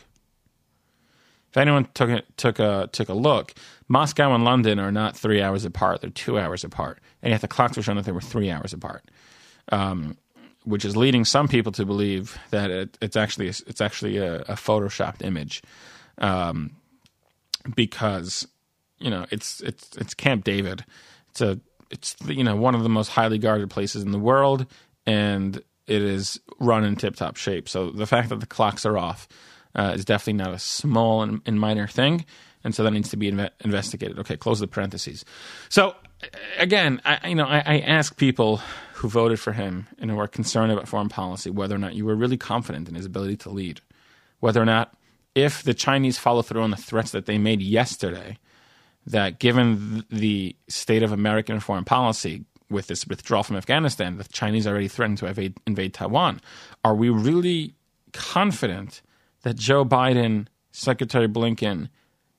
If 1.51 1.57
anyone 1.57 1.89
took 1.95 2.11
a, 2.11 2.23
took 2.37 2.59
a 2.59 2.89
took 2.93 3.09
a 3.09 3.15
look, 3.15 3.55
Moscow 3.89 4.35
and 4.35 4.45
London 4.45 4.79
are 4.79 4.93
not 4.93 5.17
three 5.17 5.43
hours 5.43 5.65
apart; 5.65 6.01
they're 6.01 6.11
two 6.11 6.39
hours 6.39 6.65
apart, 6.65 7.01
and 7.23 7.31
yet 7.31 7.41
the 7.41 7.49
clocks 7.49 7.77
were 7.77 7.83
showing 7.83 7.97
that 7.97 8.05
they 8.05 8.13
were 8.13 8.21
three 8.21 8.51
hours 8.51 8.73
apart. 8.73 9.05
Um, 9.71 10.17
which 10.65 10.85
is 10.85 10.97
leading 10.97 11.25
some 11.25 11.49
people 11.49 11.73
to 11.73 11.87
believe 11.87 12.39
that 12.51 12.71
it, 12.71 12.99
it's 13.01 13.17
actually 13.17 13.49
it's 13.49 13.81
actually 13.81 14.19
a, 14.19 14.43
a 14.43 14.55
photoshopped 14.55 15.25
image. 15.25 15.63
Um, 16.19 16.77
because 17.75 18.47
you 19.01 19.11
know 19.11 19.27
it's 19.31 19.61
it's 19.61 19.97
it's 19.97 20.15
Camp 20.15 20.45
David. 20.45 20.85
It's 21.31 21.41
a 21.41 21.61
it's 21.91 22.17
you 22.27 22.45
know 22.45 22.57
one 22.57 22.75
of 22.75 22.83
the 22.83 22.89
most 22.89 23.09
highly 23.09 23.39
guarded 23.39 23.71
places 23.71 24.03
in 24.03 24.13
the 24.13 24.19
world, 24.19 24.67
and 25.07 25.57
it 25.87 26.03
is 26.03 26.39
run 26.61 26.85
in 26.85 26.97
tip 26.97 27.17
top 27.17 27.37
shape. 27.37 27.69
So 27.69 27.91
the 27.91 28.07
fact 28.07 28.29
that 28.29 28.41
the 28.41 28.47
clocks 28.47 28.87
are 28.87 28.97
off 28.97 29.29
uh, 29.75 29.93
is 29.95 30.05
definitely 30.05 30.35
not 30.35 30.55
a 30.55 30.59
small 30.59 31.23
and, 31.23 31.41
and, 31.47 31.59
minor 31.59 31.89
thing, 31.89 32.25
and 32.63 32.75
so 32.75 32.85
that 32.85 32.93
needs 32.93 33.11
to 33.11 33.17
be 33.17 33.31
inve- 33.31 33.51
investigated. 33.61 34.19
Okay, 34.21 34.37
close 34.37 34.61
the 34.61 34.69
parentheses. 34.69 35.25
So 35.69 35.95
again, 36.59 37.01
I, 37.05 37.29
you 37.29 37.35
know, 37.35 37.47
I, 37.47 37.63
I 37.65 37.79
ask 37.81 38.17
people 38.17 38.59
who 38.95 39.09
voted 39.09 39.41
for 39.41 39.53
him 39.53 39.87
and 39.99 40.11
who 40.11 40.19
are 40.19 40.29
concerned 40.29 40.71
about 40.71 40.87
foreign 40.87 41.09
policy 41.09 41.51
whether 41.51 41.75
or 41.75 41.79
not 41.79 41.95
you 41.95 42.05
were 42.05 42.15
really 42.15 42.37
confident 42.37 42.89
in 42.89 42.95
his 42.95 43.07
ability 43.07 43.37
to 43.39 43.51
lead, 43.51 43.81
whether 44.41 44.61
or 44.61 44.67
not, 44.67 44.95
if 45.35 45.63
the 45.63 45.75
Chinese 45.75 46.19
follow 46.19 46.43
through 46.43 46.63
on 46.63 46.71
the 46.71 46.77
threats 46.77 47.13
that 47.13 47.27
they 47.27 47.39
made 47.39 47.63
yesterday, 47.63 48.37
that 49.07 49.39
given 49.39 50.05
the 50.11 50.57
state 50.69 51.03
of 51.03 51.13
American 51.13 51.61
foreign 51.61 51.85
policy 51.85 52.45
with 52.71 52.87
this 52.87 53.07
withdrawal 53.07 53.43
from 53.43 53.57
Afghanistan, 53.57 54.17
the 54.17 54.25
Chinese 54.25 54.67
already 54.67 54.89
threatened 54.89 55.19
to 55.19 55.27
invade, 55.27 55.57
invade 55.67 55.95
Taiwan, 55.95 56.41
are 56.85 56.95
we 56.95 57.09
really 57.09 57.75
confident 58.13 59.03
that 59.43 59.57
Joe 59.57 59.85
Biden, 59.85 60.47
Secretary 60.71 61.29
Blinken, 61.29 61.89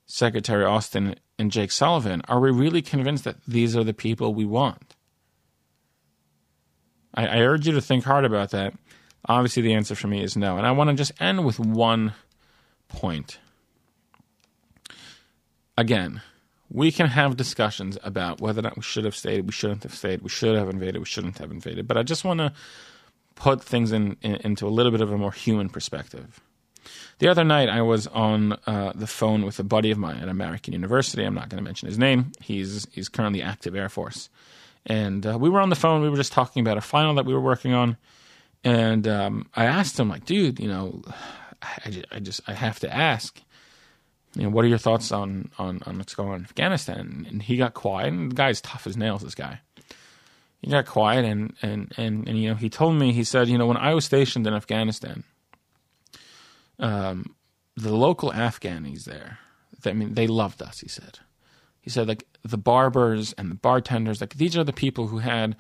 Secretary 0.06 0.64
Austin, 0.64 1.16
and 1.38 1.52
Jake 1.52 1.72
Sullivan, 1.72 2.22
are 2.28 2.40
we 2.40 2.52
really 2.52 2.82
convinced 2.82 3.24
that 3.24 3.38
these 3.48 3.76
are 3.76 3.84
the 3.84 3.94
people 3.94 4.34
we 4.34 4.46
want? 4.46 4.96
I, 7.14 7.28
I 7.28 7.38
urge 7.40 7.68
you 7.68 7.74
to 7.74 7.82
think 7.82 8.06
hard 8.06 8.26
about 8.26 8.52
that. 8.52 8.74
Obviously, 9.28 9.64
the 9.64 9.74
answer 9.74 9.96
for 9.96 10.08
me 10.08 10.24
is 10.24 10.36
no. 10.36 10.58
And 10.58 10.66
I 10.66 10.72
want 10.72 10.90
to 10.90 10.96
just 10.96 11.12
end 11.20 11.46
with 11.46 11.60
one 11.60 12.14
point. 12.88 13.40
Again, 15.78 16.22
we 16.72 16.92
can 16.92 17.08
have 17.08 17.36
discussions 17.36 17.98
about 18.04 18.40
whether 18.40 18.60
or 18.60 18.64
not 18.64 18.78
we 18.78 18.82
should 18.82 19.04
have 19.04 19.16
stayed, 19.16 19.46
we 19.46 19.52
shouldn't 19.52 19.84
have 19.84 19.94
stayed, 19.94 20.22
we 20.22 20.30
should 20.30 20.56
have 20.56 20.70
invaded, 20.70 21.00
we 21.00 21.06
shouldn't 21.06 21.38
have 21.38 21.52
invaded. 21.52 21.88
But 21.88 21.98
I 21.98 22.04
just 22.04 22.24
want 22.24 22.40
to 22.40 22.54
put 23.36 23.62
things 23.64 23.92
in, 23.92 24.16
in, 24.22 24.36
into 24.38 24.66
a 24.66 24.70
little 24.70 24.92
bit 24.92 25.02
of 25.02 25.12
a 25.12 25.18
more 25.18 25.32
human 25.32 25.70
perspective. 25.70 26.40
The 27.20 27.28
other 27.28 27.44
night, 27.44 27.70
I 27.70 27.82
was 27.82 28.08
on 28.08 28.54
uh, 28.66 28.94
the 28.96 29.06
phone 29.06 29.46
with 29.46 29.60
a 29.60 29.64
buddy 29.64 29.92
of 29.92 29.98
mine 29.98 30.18
at 30.18 30.30
American 30.30 30.74
University. 30.74 31.24
I'm 31.24 31.36
not 31.36 31.50
going 31.50 31.58
to 31.58 31.64
mention 31.64 31.88
his 31.88 32.00
name. 32.00 32.32
He's 32.42 32.88
he's 32.92 33.10
currently 33.10 33.42
active 33.44 33.76
Air 33.76 33.90
Force, 33.90 34.30
and 34.86 35.26
uh, 35.26 35.38
we 35.40 35.50
were 35.50 35.62
on 35.62 35.70
the 35.70 35.76
phone. 35.76 36.02
We 36.02 36.10
were 36.10 36.18
just 36.18 36.32
talking 36.32 36.62
about 36.62 36.78
a 36.78 36.82
final 36.82 37.14
that 37.16 37.26
we 37.26 37.34
were 37.34 37.42
working 37.42 37.74
on, 37.74 37.98
and 38.64 39.08
um, 39.08 39.50
I 39.56 39.66
asked 39.66 40.00
him, 40.00 40.10
like, 40.10 40.26
dude, 40.26 40.60
you 40.60 40.68
know, 40.68 41.04
I, 41.62 42.04
I 42.12 42.20
just 42.20 42.42
I 42.48 42.54
have 42.54 42.80
to 42.80 42.92
ask, 42.92 43.40
you 44.36 44.44
know, 44.44 44.50
what 44.50 44.66
are 44.66 44.70
your 44.70 44.78
thoughts 44.78 45.12
on 45.12 45.52
on 45.58 45.82
on 45.86 45.98
what's 45.98 46.16
going 46.16 46.30
on 46.30 46.36
in 46.36 46.44
Afghanistan? 46.44 47.26
And 47.30 47.42
he 47.42 47.58
got 47.58 47.74
quiet. 47.74 48.14
And 48.14 48.32
the 48.32 48.36
guy's 48.36 48.62
tough 48.62 48.88
as 48.88 48.98
nails. 48.98 49.22
This 49.22 49.36
guy. 49.36 49.62
He 50.62 50.70
got 50.70 50.86
quiet 50.86 51.26
and, 51.26 51.56
and, 51.64 51.92
and, 51.98 52.28
and 52.28 52.40
you 52.40 52.50
know 52.50 52.56
he 52.56 52.70
told 52.70 52.96
me 52.96 53.14
he 53.14 53.24
said 53.24 53.48
you 53.48 53.58
know 53.58 53.66
when 53.66 53.78
I 53.78 53.96
was 53.96 54.06
stationed 54.06 54.46
in 54.46 54.54
Afghanistan 54.54 55.24
um, 56.82 57.36
the 57.76 57.96
local 57.96 58.32
Afghanis 58.32 59.06
there, 59.06 59.40
I 59.86 59.94
mean, 59.94 60.16
they 60.16 60.28
loved 60.28 60.62
us. 60.62 60.80
He 60.80 60.90
said, 60.90 61.20
he 61.80 61.90
said 61.90 62.08
like 62.08 62.26
the 62.44 62.58
barbers 62.58 63.34
and 63.34 63.50
the 63.52 63.56
bartenders, 63.56 64.20
like 64.20 64.36
these 64.36 64.58
are 64.58 64.64
the 64.64 64.74
people 64.74 65.08
who 65.08 65.20
had 65.20 65.56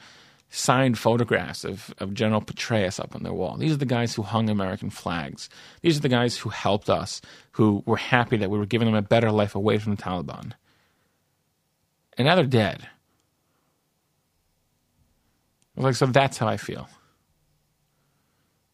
signed 0.52 0.98
photographs 0.98 1.64
of, 1.64 1.94
of 2.00 2.14
General 2.14 2.42
Petraeus 2.42 3.00
up 3.00 3.16
on 3.16 3.24
their 3.24 3.34
wall. 3.34 3.56
These 3.56 3.72
are 3.72 3.78
the 3.78 3.86
guys 3.86 4.14
who 4.14 4.22
hung 4.22 4.50
American 4.50 4.90
flags. 4.90 5.50
These 5.82 5.98
are 5.98 6.02
the 6.02 6.10
guys 6.10 6.38
who 6.38 6.50
helped 6.50 6.90
us, 6.90 7.22
who 7.52 7.82
were 7.86 7.98
happy 7.98 8.36
that 8.38 8.52
we 8.52 8.60
were 8.60 8.66
giving 8.66 8.86
them 8.86 8.96
a 8.96 9.02
better 9.02 9.32
life 9.32 9.56
away 9.56 9.78
from 9.78 9.96
the 9.96 10.02
Taliban. 10.02 10.52
And 12.18 12.28
now 12.28 12.36
they're 12.36 12.46
dead. 12.46 12.86
Like, 15.78 15.96
so 15.96 16.06
that's 16.06 16.38
how 16.38 16.50
I 16.50 16.58
feel. 16.58 16.90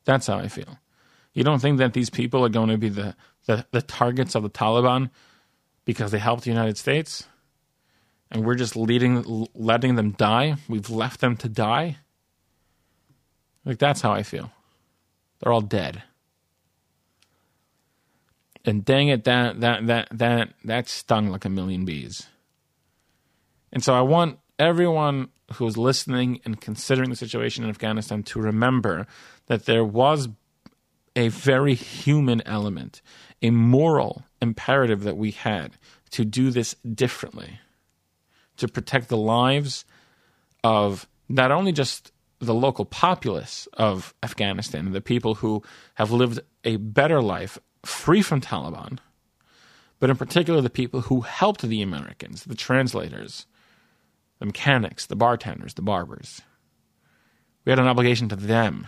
That's 0.04 0.26
how 0.26 0.40
I 0.40 0.48
feel. 0.48 0.80
You 1.34 1.44
don't 1.44 1.60
think 1.60 1.78
that 1.78 1.94
these 1.94 2.10
people 2.10 2.44
are 2.44 2.50
going 2.50 2.70
to 2.70 2.78
be 2.80 2.90
the, 2.90 3.16
the, 3.46 3.68
the 3.70 3.84
targets 3.84 4.34
of 4.34 4.42
the 4.42 4.50
Taliban 4.50 5.12
because 5.86 6.10
they 6.10 6.18
helped 6.18 6.44
the 6.44 6.50
United 6.50 6.78
States? 6.78 7.28
And 8.30 8.46
we're 8.46 8.56
just 8.56 8.76
leading, 8.76 9.48
letting 9.56 9.96
them 9.96 10.12
die? 10.12 10.56
We've 10.68 10.90
left 10.90 11.22
them 11.22 11.38
to 11.38 11.50
die? 11.50 11.98
Like, 13.64 13.80
that's 13.80 14.02
how 14.02 14.12
I 14.12 14.24
feel. 14.24 14.52
They're 15.40 15.52
all 15.52 15.62
dead. 15.62 16.04
And 18.66 18.84
dang 18.84 19.08
it, 19.08 19.24
that, 19.24 19.62
that, 19.62 19.88
that, 19.88 20.08
that, 20.12 20.50
that 20.66 20.90
stung 20.90 21.30
like 21.30 21.46
a 21.46 21.50
million 21.50 21.86
bees. 21.86 22.28
And 23.72 23.84
so 23.84 23.94
I 23.94 24.02
want 24.02 24.40
everyone 24.60 25.30
who's 25.54 25.78
listening 25.78 26.42
and 26.44 26.60
considering 26.60 27.10
the 27.10 27.16
situation 27.16 27.64
in 27.64 27.70
Afghanistan 27.70 28.24
to 28.24 28.42
remember 28.42 29.08
that 29.46 29.66
there 29.66 29.86
was 29.86 30.28
a 31.16 31.30
very 31.30 31.74
human 31.74 32.42
element, 32.46 33.02
a 33.42 33.50
moral 33.50 34.24
imperative 34.42 35.04
that 35.04 35.18
we 35.18 35.32
had 35.32 35.74
to 36.12 36.26
do 36.26 36.52
this 36.52 36.76
differently, 36.94 37.60
to 38.58 38.68
protect 38.68 39.10
the 39.10 39.18
lives 39.18 39.86
of 40.64 41.08
not 41.30 41.52
only 41.52 41.72
just 41.72 42.12
the 42.40 42.54
local 42.54 42.86
populace 42.86 43.68
of 43.74 44.14
Afghanistan, 44.22 44.92
the 44.92 45.02
people 45.02 45.36
who 45.36 45.64
have 45.96 46.12
lived 46.12 46.40
a 46.64 46.78
better 46.78 47.22
life 47.22 47.58
free 47.84 48.22
from 48.22 48.42
Taliban, 48.42 49.00
but 50.00 50.10
in 50.10 50.18
particular 50.18 50.62
the 50.62 50.70
people 50.70 51.02
who 51.02 51.22
helped 51.22 51.62
the 51.62 51.82
Americans, 51.82 52.44
the 52.44 52.56
translators, 52.56 53.48
the 54.40 54.46
mechanics, 54.46 55.06
the 55.08 55.16
bartenders, 55.16 55.74
the 55.74 55.82
barbers. 55.82 56.42
We 57.66 57.72
had 57.72 57.80
an 57.80 57.88
obligation 57.88 58.30
to 58.30 58.36
them 58.36 58.88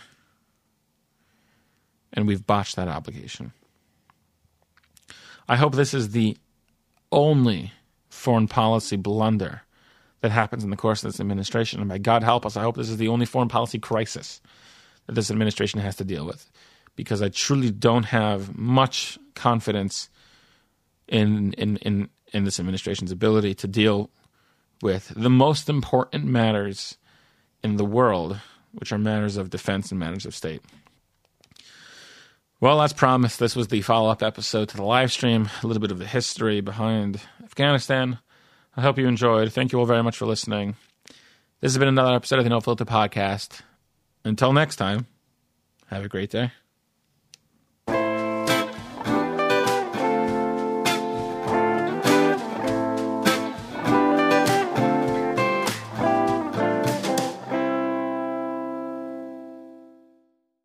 and 2.13 2.27
we've 2.27 2.45
botched 2.45 2.75
that 2.75 2.87
obligation. 2.87 3.51
I 5.47 5.55
hope 5.55 5.73
this 5.73 5.93
is 5.93 6.11
the 6.11 6.37
only 7.11 7.73
foreign 8.19 8.47
policy 8.47 8.97
blunder 8.97 9.63
that 10.21 10.31
happens 10.31 10.63
in 10.63 10.69
the 10.69 10.75
course 10.75 11.03
of 11.03 11.11
this 11.11 11.19
administration. 11.19 11.79
And 11.79 11.89
by 11.89 11.97
God 11.97 12.23
help 12.23 12.45
us, 12.45 12.57
I 12.57 12.61
hope 12.61 12.75
this 12.75 12.89
is 12.89 12.97
the 12.97 13.07
only 13.07 13.25
foreign 13.25 13.47
policy 13.47 13.79
crisis 13.79 14.41
that 15.07 15.13
this 15.13 15.31
administration 15.31 15.79
has 15.79 15.95
to 15.95 16.03
deal 16.03 16.25
with. 16.25 16.51
Because 16.95 17.21
I 17.21 17.29
truly 17.29 17.71
don't 17.71 18.03
have 18.05 18.57
much 18.57 19.17
confidence 19.33 20.09
in 21.07 21.53
in 21.53 21.77
in, 21.77 22.09
in 22.33 22.43
this 22.43 22.59
administration's 22.59 23.11
ability 23.11 23.55
to 23.55 23.67
deal 23.67 24.09
with 24.81 25.13
the 25.15 25.29
most 25.29 25.69
important 25.69 26.25
matters 26.25 26.97
in 27.63 27.77
the 27.77 27.85
world, 27.85 28.39
which 28.73 28.91
are 28.91 28.97
matters 28.97 29.37
of 29.37 29.49
defense 29.49 29.91
and 29.91 29.99
matters 29.99 30.25
of 30.25 30.35
state. 30.35 30.61
Well, 32.61 32.81
as 32.81 32.91
promised, 32.91 33.39
this 33.39 33.55
was 33.55 33.69
the 33.69 33.81
follow 33.81 34.09
up 34.09 34.21
episode 34.21 34.67
to 34.69 34.75
the 34.75 34.83
live 34.83 35.13
stream, 35.13 35.49
a 35.63 35.67
little 35.67 35.79
bit 35.79 35.91
of 35.91 35.99
the 35.99 36.05
history 36.05 36.59
behind 36.59 37.21
Afghanistan. 37.59 38.19
I 38.77 38.81
hope 38.81 38.97
you 38.97 39.05
enjoyed. 39.05 39.51
Thank 39.51 39.73
you 39.73 39.79
all 39.79 39.85
very 39.85 40.01
much 40.01 40.15
for 40.15 40.25
listening. 40.25 40.77
This 41.59 41.73
has 41.73 41.77
been 41.77 41.89
another 41.89 42.15
episode 42.15 42.37
of 42.37 42.45
the 42.45 42.49
No 42.49 42.61
Filter 42.61 42.85
Podcast. 42.85 43.63
Until 44.23 44.53
next 44.53 44.77
time, 44.77 45.07
have 45.87 46.05
a 46.05 46.07
great 46.07 46.29
day. 46.29 46.53